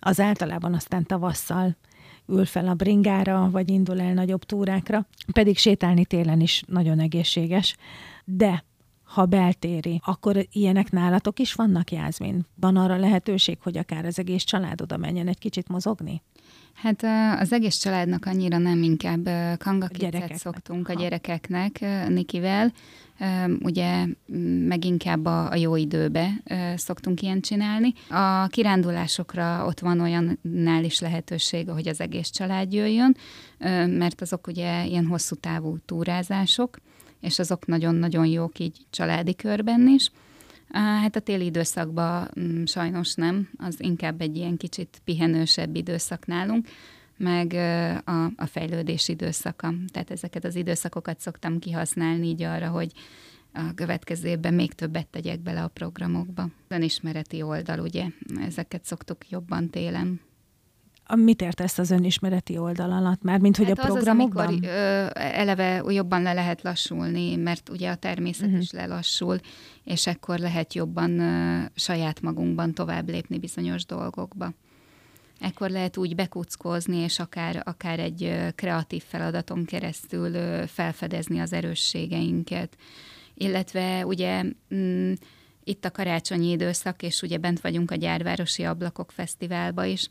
az 0.00 0.20
általában 0.20 0.74
aztán 0.74 1.06
tavasszal 1.06 1.76
ül 2.26 2.44
fel 2.44 2.68
a 2.68 2.74
bringára, 2.74 3.48
vagy 3.50 3.70
indul 3.70 4.00
el 4.00 4.12
nagyobb 4.12 4.44
túrákra, 4.44 5.06
pedig 5.32 5.58
sétálni 5.58 6.04
télen 6.04 6.40
is 6.40 6.62
nagyon 6.66 7.00
egészséges. 7.00 7.76
De 8.24 8.64
ha 9.10 9.26
beltéri, 9.26 10.00
akkor 10.04 10.46
ilyenek 10.52 10.90
nálatok 10.90 11.38
is 11.38 11.54
vannak, 11.54 11.92
Jászmin? 11.92 12.46
Van 12.60 12.76
arra 12.76 12.96
lehetőség, 12.96 13.58
hogy 13.62 13.78
akár 13.78 14.04
az 14.04 14.18
egész 14.18 14.42
család 14.42 14.80
oda 14.80 14.96
menjen 14.96 15.28
egy 15.28 15.38
kicsit 15.38 15.68
mozogni? 15.68 16.22
Hát 16.74 17.04
az 17.40 17.52
egész 17.52 17.76
családnak 17.76 18.26
annyira 18.26 18.58
nem, 18.58 18.82
inkább 18.82 19.28
kangakicet 19.58 20.36
szoktunk 20.36 20.88
a 20.88 20.94
gyerekeknek 20.94 21.84
Nikivel. 22.08 22.72
Ugye 23.62 24.06
meg 24.66 24.84
inkább 24.84 25.24
a, 25.24 25.50
a 25.50 25.54
jó 25.54 25.76
időbe 25.76 26.30
szoktunk 26.76 27.22
ilyen 27.22 27.40
csinálni. 27.40 27.92
A 28.08 28.46
kirándulásokra 28.46 29.64
ott 29.66 29.80
van 29.80 30.00
olyannál 30.00 30.84
is 30.84 31.00
lehetőség, 31.00 31.68
hogy 31.68 31.88
az 31.88 32.00
egész 32.00 32.30
család 32.30 32.72
jöjjön, 32.72 33.16
mert 33.86 34.20
azok 34.20 34.46
ugye 34.46 34.86
ilyen 34.86 35.06
hosszú 35.06 35.34
távú 35.34 35.78
túrázások, 35.84 36.78
és 37.20 37.38
azok 37.38 37.66
nagyon-nagyon 37.66 38.26
jók 38.26 38.58
így 38.58 38.76
családi 38.90 39.34
körben 39.34 39.88
is. 39.88 40.10
Hát 40.72 41.16
a 41.16 41.20
téli 41.20 41.44
időszakban 41.44 42.30
mm, 42.40 42.64
sajnos 42.64 43.14
nem, 43.14 43.48
az 43.58 43.74
inkább 43.78 44.20
egy 44.20 44.36
ilyen 44.36 44.56
kicsit 44.56 45.00
pihenősebb 45.04 45.76
időszak 45.76 46.26
nálunk, 46.26 46.68
meg 47.16 47.52
a, 48.04 48.24
a 48.24 48.46
fejlődés 48.46 49.08
időszaka. 49.08 49.74
Tehát 49.92 50.10
ezeket 50.10 50.44
az 50.44 50.54
időszakokat 50.54 51.20
szoktam 51.20 51.58
kihasználni 51.58 52.26
így 52.26 52.42
arra, 52.42 52.68
hogy 52.68 52.92
a 53.52 53.74
következő 53.74 54.28
évben 54.28 54.54
még 54.54 54.72
többet 54.72 55.06
tegyek 55.06 55.40
bele 55.40 55.62
a 55.62 55.68
programokba. 55.68 56.48
Önismereti 56.68 57.42
oldal, 57.42 57.78
ugye, 57.78 58.06
ezeket 58.46 58.84
szoktuk 58.84 59.28
jobban 59.28 59.70
télen. 59.70 60.20
Mit 61.16 61.42
értesz 61.42 61.78
az 61.78 61.90
önismereti 61.90 62.58
oldal 62.58 62.92
alatt? 62.92 63.22
Már 63.22 63.38
mint 63.38 63.56
hogy 63.56 63.66
hát 63.66 63.78
a 63.78 63.82
programokban? 63.82 64.46
Az, 64.46 64.52
amikor 64.52 64.68
ö, 64.68 65.06
eleve 65.14 65.82
jobban 65.88 66.22
le 66.22 66.32
lehet 66.32 66.62
lassulni, 66.62 67.36
mert 67.36 67.68
ugye 67.68 67.90
a 67.90 67.94
természet 67.94 68.46
uh-huh. 68.46 68.60
is 68.60 68.70
lelassul, 68.70 69.38
és 69.84 70.06
akkor 70.06 70.38
lehet 70.38 70.74
jobban 70.74 71.18
ö, 71.18 71.62
saját 71.74 72.20
magunkban 72.20 72.74
tovább 72.74 73.08
lépni 73.08 73.38
bizonyos 73.38 73.86
dolgokba. 73.86 74.52
Ekkor 75.40 75.70
lehet 75.70 75.96
úgy 75.96 76.14
bekuckozni, 76.14 76.96
és 76.96 77.18
akár, 77.18 77.62
akár 77.64 77.98
egy 77.98 78.36
kreatív 78.54 79.02
feladaton 79.06 79.64
keresztül 79.64 80.32
felfedezni 80.66 81.38
az 81.38 81.52
erősségeinket. 81.52 82.76
Illetve 83.34 84.06
ugye 84.06 84.42
mm, 84.74 85.12
itt 85.64 85.84
a 85.84 85.90
karácsonyi 85.90 86.50
időszak, 86.50 87.02
és 87.02 87.22
ugye 87.22 87.38
bent 87.38 87.60
vagyunk 87.60 87.90
a 87.90 87.94
Gyárvárosi 87.94 88.64
Ablakok 88.64 89.12
Fesztiválba 89.12 89.84
is, 89.84 90.10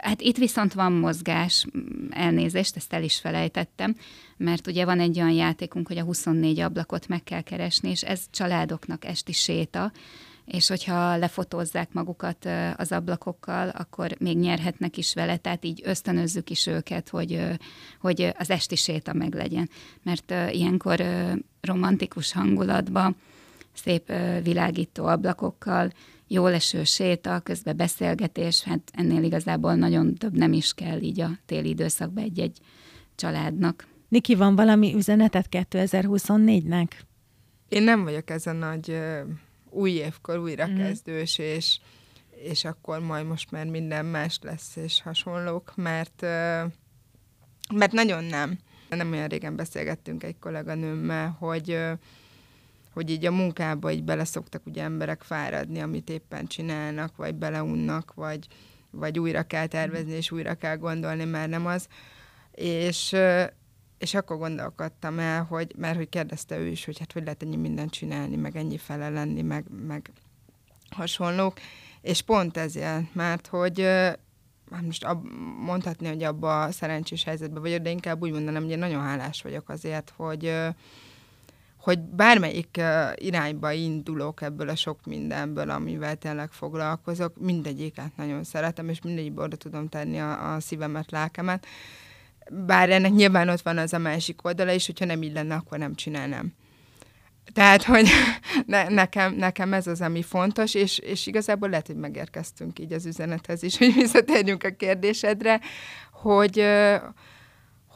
Hát 0.00 0.20
itt 0.20 0.36
viszont 0.36 0.72
van 0.72 0.92
mozgás, 0.92 1.66
elnézést, 2.10 2.76
ezt 2.76 2.92
el 2.92 3.02
is 3.02 3.18
felejtettem, 3.18 3.96
mert 4.36 4.66
ugye 4.66 4.84
van 4.84 5.00
egy 5.00 5.18
olyan 5.18 5.32
játékunk, 5.32 5.88
hogy 5.88 5.98
a 5.98 6.04
24 6.04 6.60
ablakot 6.60 7.08
meg 7.08 7.22
kell 7.22 7.40
keresni, 7.40 7.90
és 7.90 8.02
ez 8.02 8.20
családoknak 8.30 9.04
esti 9.04 9.32
séta, 9.32 9.92
és 10.46 10.68
hogyha 10.68 11.16
lefotózzák 11.16 11.92
magukat 11.92 12.48
az 12.76 12.92
ablakokkal, 12.92 13.68
akkor 13.68 14.14
még 14.18 14.38
nyerhetnek 14.38 14.96
is 14.96 15.14
vele, 15.14 15.36
tehát 15.36 15.64
így 15.64 15.80
ösztönözzük 15.84 16.50
is 16.50 16.66
őket, 16.66 17.08
hogy, 17.08 17.40
hogy 18.00 18.32
az 18.38 18.50
esti 18.50 18.76
séta 18.76 19.12
meg 19.12 19.34
legyen. 19.34 19.70
Mert 20.02 20.34
ilyenkor 20.50 21.04
romantikus 21.60 22.32
hangulatban, 22.32 23.16
szép 23.76 24.12
világító 24.42 25.04
ablakokkal, 25.04 25.90
jó 26.28 26.46
leső 26.46 26.84
séta, 26.84 27.40
közben 27.40 27.76
beszélgetés, 27.76 28.62
hát 28.62 28.80
ennél 28.92 29.22
igazából 29.22 29.74
nagyon 29.74 30.14
több 30.14 30.36
nem 30.36 30.52
is 30.52 30.72
kell 30.72 31.00
így 31.00 31.20
a 31.20 31.30
téli 31.46 31.68
időszakban 31.68 32.24
egy-egy 32.24 32.58
családnak. 33.14 33.86
Niki, 34.08 34.34
van 34.34 34.54
valami 34.54 34.94
üzenetet 34.94 35.46
2024-nek? 35.50 36.88
Én 37.68 37.82
nem 37.82 38.04
vagyok 38.04 38.30
ez 38.30 38.46
a 38.46 38.52
nagy 38.52 38.98
új 39.70 39.90
évkor 39.90 40.38
újra 40.38 40.66
mm. 40.66 40.76
kezdős, 40.76 41.38
és, 41.38 41.78
és 42.30 42.64
akkor 42.64 43.00
majd 43.00 43.26
most 43.26 43.50
már 43.50 43.66
minden 43.66 44.06
más 44.06 44.38
lesz, 44.42 44.76
és 44.76 45.02
hasonlók, 45.02 45.72
mert, 45.76 46.20
mert 47.74 47.92
nagyon 47.92 48.24
nem. 48.24 48.58
Nem 48.88 49.12
olyan 49.12 49.28
régen 49.28 49.56
beszélgettünk 49.56 50.22
egy 50.22 50.38
kolléganőmmel, 50.38 51.36
hogy 51.38 51.78
hogy 52.96 53.10
így 53.10 53.26
a 53.26 53.30
munkába 53.30 53.90
így 53.92 54.04
beleszoktak 54.04 54.66
ugye 54.66 54.82
emberek 54.82 55.22
fáradni, 55.22 55.80
amit 55.80 56.10
éppen 56.10 56.46
csinálnak, 56.46 57.16
vagy 57.16 57.34
beleunnak, 57.34 58.14
vagy, 58.14 58.46
vagy 58.90 59.18
újra 59.18 59.42
kell 59.42 59.66
tervezni, 59.66 60.12
és 60.12 60.30
újra 60.30 60.54
kell 60.54 60.76
gondolni, 60.76 61.24
mert 61.24 61.50
nem 61.50 61.66
az. 61.66 61.88
És, 62.52 63.16
és 63.98 64.14
akkor 64.14 64.38
gondolkodtam 64.38 65.18
el, 65.18 65.42
hogy, 65.42 65.74
mert 65.76 65.96
hogy 65.96 66.08
kérdezte 66.08 66.58
ő 66.58 66.66
is, 66.66 66.84
hogy 66.84 66.98
hát 66.98 67.12
hogy 67.12 67.24
lehet 67.24 67.42
ennyi 67.42 67.56
mindent 67.56 67.90
csinálni, 67.90 68.36
meg 68.36 68.56
ennyi 68.56 68.78
fele 68.78 69.08
lenni, 69.08 69.42
meg, 69.42 69.64
meg 69.86 70.10
hasonlók. 70.90 71.58
És 72.00 72.22
pont 72.22 72.56
ezért, 72.56 73.14
mert 73.14 73.46
hogy 73.46 73.80
hát 74.70 74.82
most 74.84 75.04
ab, 75.04 75.26
mondhatni, 75.64 76.08
hogy 76.08 76.22
abba 76.22 76.62
a 76.62 76.72
szerencsés 76.72 77.24
helyzetben 77.24 77.62
vagyok, 77.62 77.80
de 77.80 77.90
inkább 77.90 78.22
úgy 78.22 78.32
mondanám, 78.32 78.62
hogy 78.62 78.70
én 78.70 78.78
nagyon 78.78 79.02
hálás 79.02 79.42
vagyok 79.42 79.68
azért, 79.68 80.12
hogy, 80.16 80.52
hogy 81.86 82.00
bármelyik 82.00 82.80
irányba 83.14 83.72
indulok 83.72 84.42
ebből 84.42 84.68
a 84.68 84.76
sok 84.76 84.98
mindenből, 85.04 85.70
amivel 85.70 86.16
tényleg 86.16 86.50
foglalkozok, 86.50 87.36
mindegyiket 87.40 88.16
nagyon 88.16 88.44
szeretem, 88.44 88.88
és 88.88 89.00
mindegyikbe 89.02 89.42
oda 89.42 89.56
tudom 89.56 89.88
tenni 89.88 90.20
a, 90.20 90.54
a 90.54 90.60
szívemet, 90.60 91.10
lelkemet. 91.10 91.66
Bár 92.50 92.90
ennek 92.90 93.12
nyilván 93.12 93.48
ott 93.48 93.60
van 93.60 93.78
az 93.78 93.92
a 93.92 93.98
másik 93.98 94.44
oldala 94.44 94.72
is, 94.72 94.86
hogyha 94.86 95.04
nem 95.04 95.22
így 95.22 95.32
lenne, 95.32 95.54
akkor 95.54 95.78
nem 95.78 95.94
csinálnám. 95.94 96.52
Tehát, 97.52 97.82
hogy 97.82 98.08
ne, 98.66 98.88
nekem, 98.88 99.34
nekem 99.34 99.72
ez 99.72 99.86
az, 99.86 100.00
ami 100.00 100.22
fontos, 100.22 100.74
és, 100.74 100.98
és 100.98 101.26
igazából 101.26 101.68
lehet, 101.68 101.86
hogy 101.86 101.96
megérkeztünk 101.96 102.78
így 102.78 102.92
az 102.92 103.06
üzenethez 103.06 103.62
is, 103.62 103.78
hogy 103.78 103.94
visszatérjünk 104.02 104.64
a 104.64 104.70
kérdésedre, 104.70 105.60
hogy, 106.12 106.64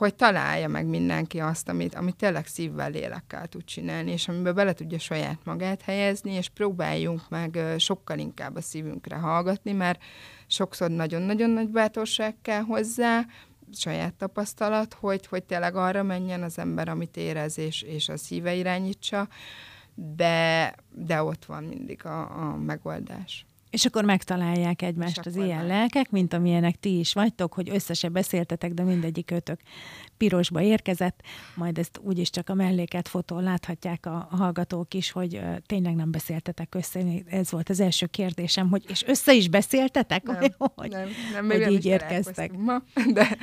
hogy 0.00 0.14
találja 0.14 0.68
meg 0.68 0.86
mindenki 0.86 1.40
azt, 1.40 1.68
amit, 1.68 1.94
amit 1.94 2.16
tényleg 2.16 2.46
szívvel, 2.46 2.90
lélekkel 2.90 3.46
tud 3.46 3.64
csinálni, 3.64 4.10
és 4.10 4.28
amiben 4.28 4.54
bele 4.54 4.72
tudja 4.72 4.98
saját 4.98 5.38
magát 5.44 5.82
helyezni, 5.82 6.32
és 6.32 6.48
próbáljunk 6.48 7.28
meg 7.28 7.58
sokkal 7.78 8.18
inkább 8.18 8.56
a 8.56 8.60
szívünkre 8.60 9.16
hallgatni, 9.16 9.72
mert 9.72 10.02
sokszor 10.46 10.90
nagyon-nagyon 10.90 11.50
nagy 11.50 11.68
bátorság 11.68 12.36
kell 12.42 12.60
hozzá, 12.60 13.26
saját 13.72 14.14
tapasztalat, 14.14 14.94
hogy, 14.94 15.26
hogy 15.26 15.44
tényleg 15.44 15.74
arra 15.74 16.02
menjen 16.02 16.42
az 16.42 16.58
ember, 16.58 16.88
amit 16.88 17.16
érez, 17.16 17.58
és, 17.58 17.82
és 17.82 18.08
a 18.08 18.16
szíve 18.16 18.54
irányítsa, 18.54 19.28
de, 19.94 20.74
de 20.90 21.22
ott 21.22 21.44
van 21.44 21.64
mindig 21.64 22.06
a, 22.06 22.20
a 22.20 22.56
megoldás. 22.56 23.46
És 23.70 23.84
akkor 23.84 24.04
megtalálják 24.04 24.82
egymást 24.82 25.26
az 25.26 25.36
ilyen 25.36 25.66
lelkek, 25.66 26.10
mint 26.10 26.32
amilyenek 26.32 26.80
ti 26.80 26.98
is 26.98 27.12
vagytok, 27.12 27.54
hogy 27.54 27.68
össze 27.68 27.94
se 27.94 28.08
beszéltetek, 28.08 28.72
de 28.72 28.82
mindegyik 28.82 29.30
ötök 29.30 29.60
pirosba 30.16 30.60
érkezett, 30.60 31.22
majd 31.54 31.78
ezt 31.78 32.00
úgyis 32.02 32.30
csak 32.30 32.48
a 32.48 32.54
melléket 32.54 33.08
fotón 33.08 33.42
láthatják 33.42 34.06
a, 34.06 34.28
hallgatók 34.30 34.94
is, 34.94 35.10
hogy 35.10 35.40
tényleg 35.66 35.94
nem 35.94 36.10
beszéltetek 36.10 36.74
össze. 36.74 37.00
Ez 37.26 37.50
volt 37.50 37.68
az 37.68 37.80
első 37.80 38.06
kérdésem, 38.06 38.68
hogy 38.68 38.84
és 38.88 39.04
össze 39.06 39.34
is 39.34 39.48
beszéltetek? 39.48 40.22
Nem, 40.22 40.38
hogy, 40.58 40.90
nem, 40.90 41.08
nem, 41.32 41.50
hogy 41.50 41.72
így 41.72 41.86
érkeztek. 41.86 42.52
Ma, 42.56 42.82
de 43.12 43.36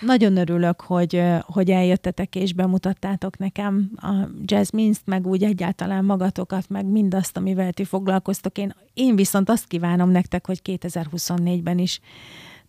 nagyon 0.00 0.36
örülök, 0.36 0.80
hogy, 0.80 1.22
hogy 1.40 1.70
eljöttetek 1.70 2.34
és 2.34 2.52
bemutattátok 2.52 3.38
nekem 3.38 3.90
a 3.96 4.12
jazzminst, 4.44 5.02
meg 5.04 5.26
úgy 5.26 5.42
egyáltalán 5.42 6.04
magatokat, 6.04 6.68
meg 6.68 6.86
mindazt, 6.86 7.36
amivel 7.36 7.72
ti 7.72 7.84
foglalkoztok. 7.84 8.58
Én, 8.58 8.74
én 8.94 9.16
viszont 9.16 9.48
azt 9.48 9.66
kívánom 9.66 10.10
nektek, 10.10 10.46
hogy 10.46 10.60
2024-ben 10.64 11.78
is 11.78 12.00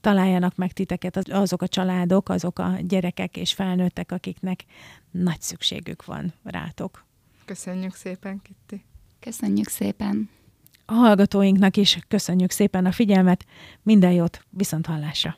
találjanak 0.01 0.55
meg 0.55 0.71
titeket 0.73 1.29
azok 1.29 1.61
a 1.61 1.67
családok, 1.67 2.29
azok 2.29 2.59
a 2.59 2.75
gyerekek 2.87 3.37
és 3.37 3.53
felnőttek, 3.53 4.11
akiknek 4.11 4.65
nagy 5.11 5.41
szükségük 5.41 6.05
van 6.05 6.33
rátok. 6.43 7.05
Köszönjük 7.45 7.95
szépen, 7.95 8.41
Kitti. 8.41 8.83
Köszönjük 9.19 9.69
szépen. 9.69 10.29
A 10.85 10.93
hallgatóinknak 10.93 11.77
is 11.77 11.99
köszönjük 12.07 12.51
szépen 12.51 12.85
a 12.85 12.91
figyelmet, 12.91 13.45
minden 13.83 14.11
jót, 14.11 14.45
viszont 14.49 14.85
hallásra! 14.85 15.37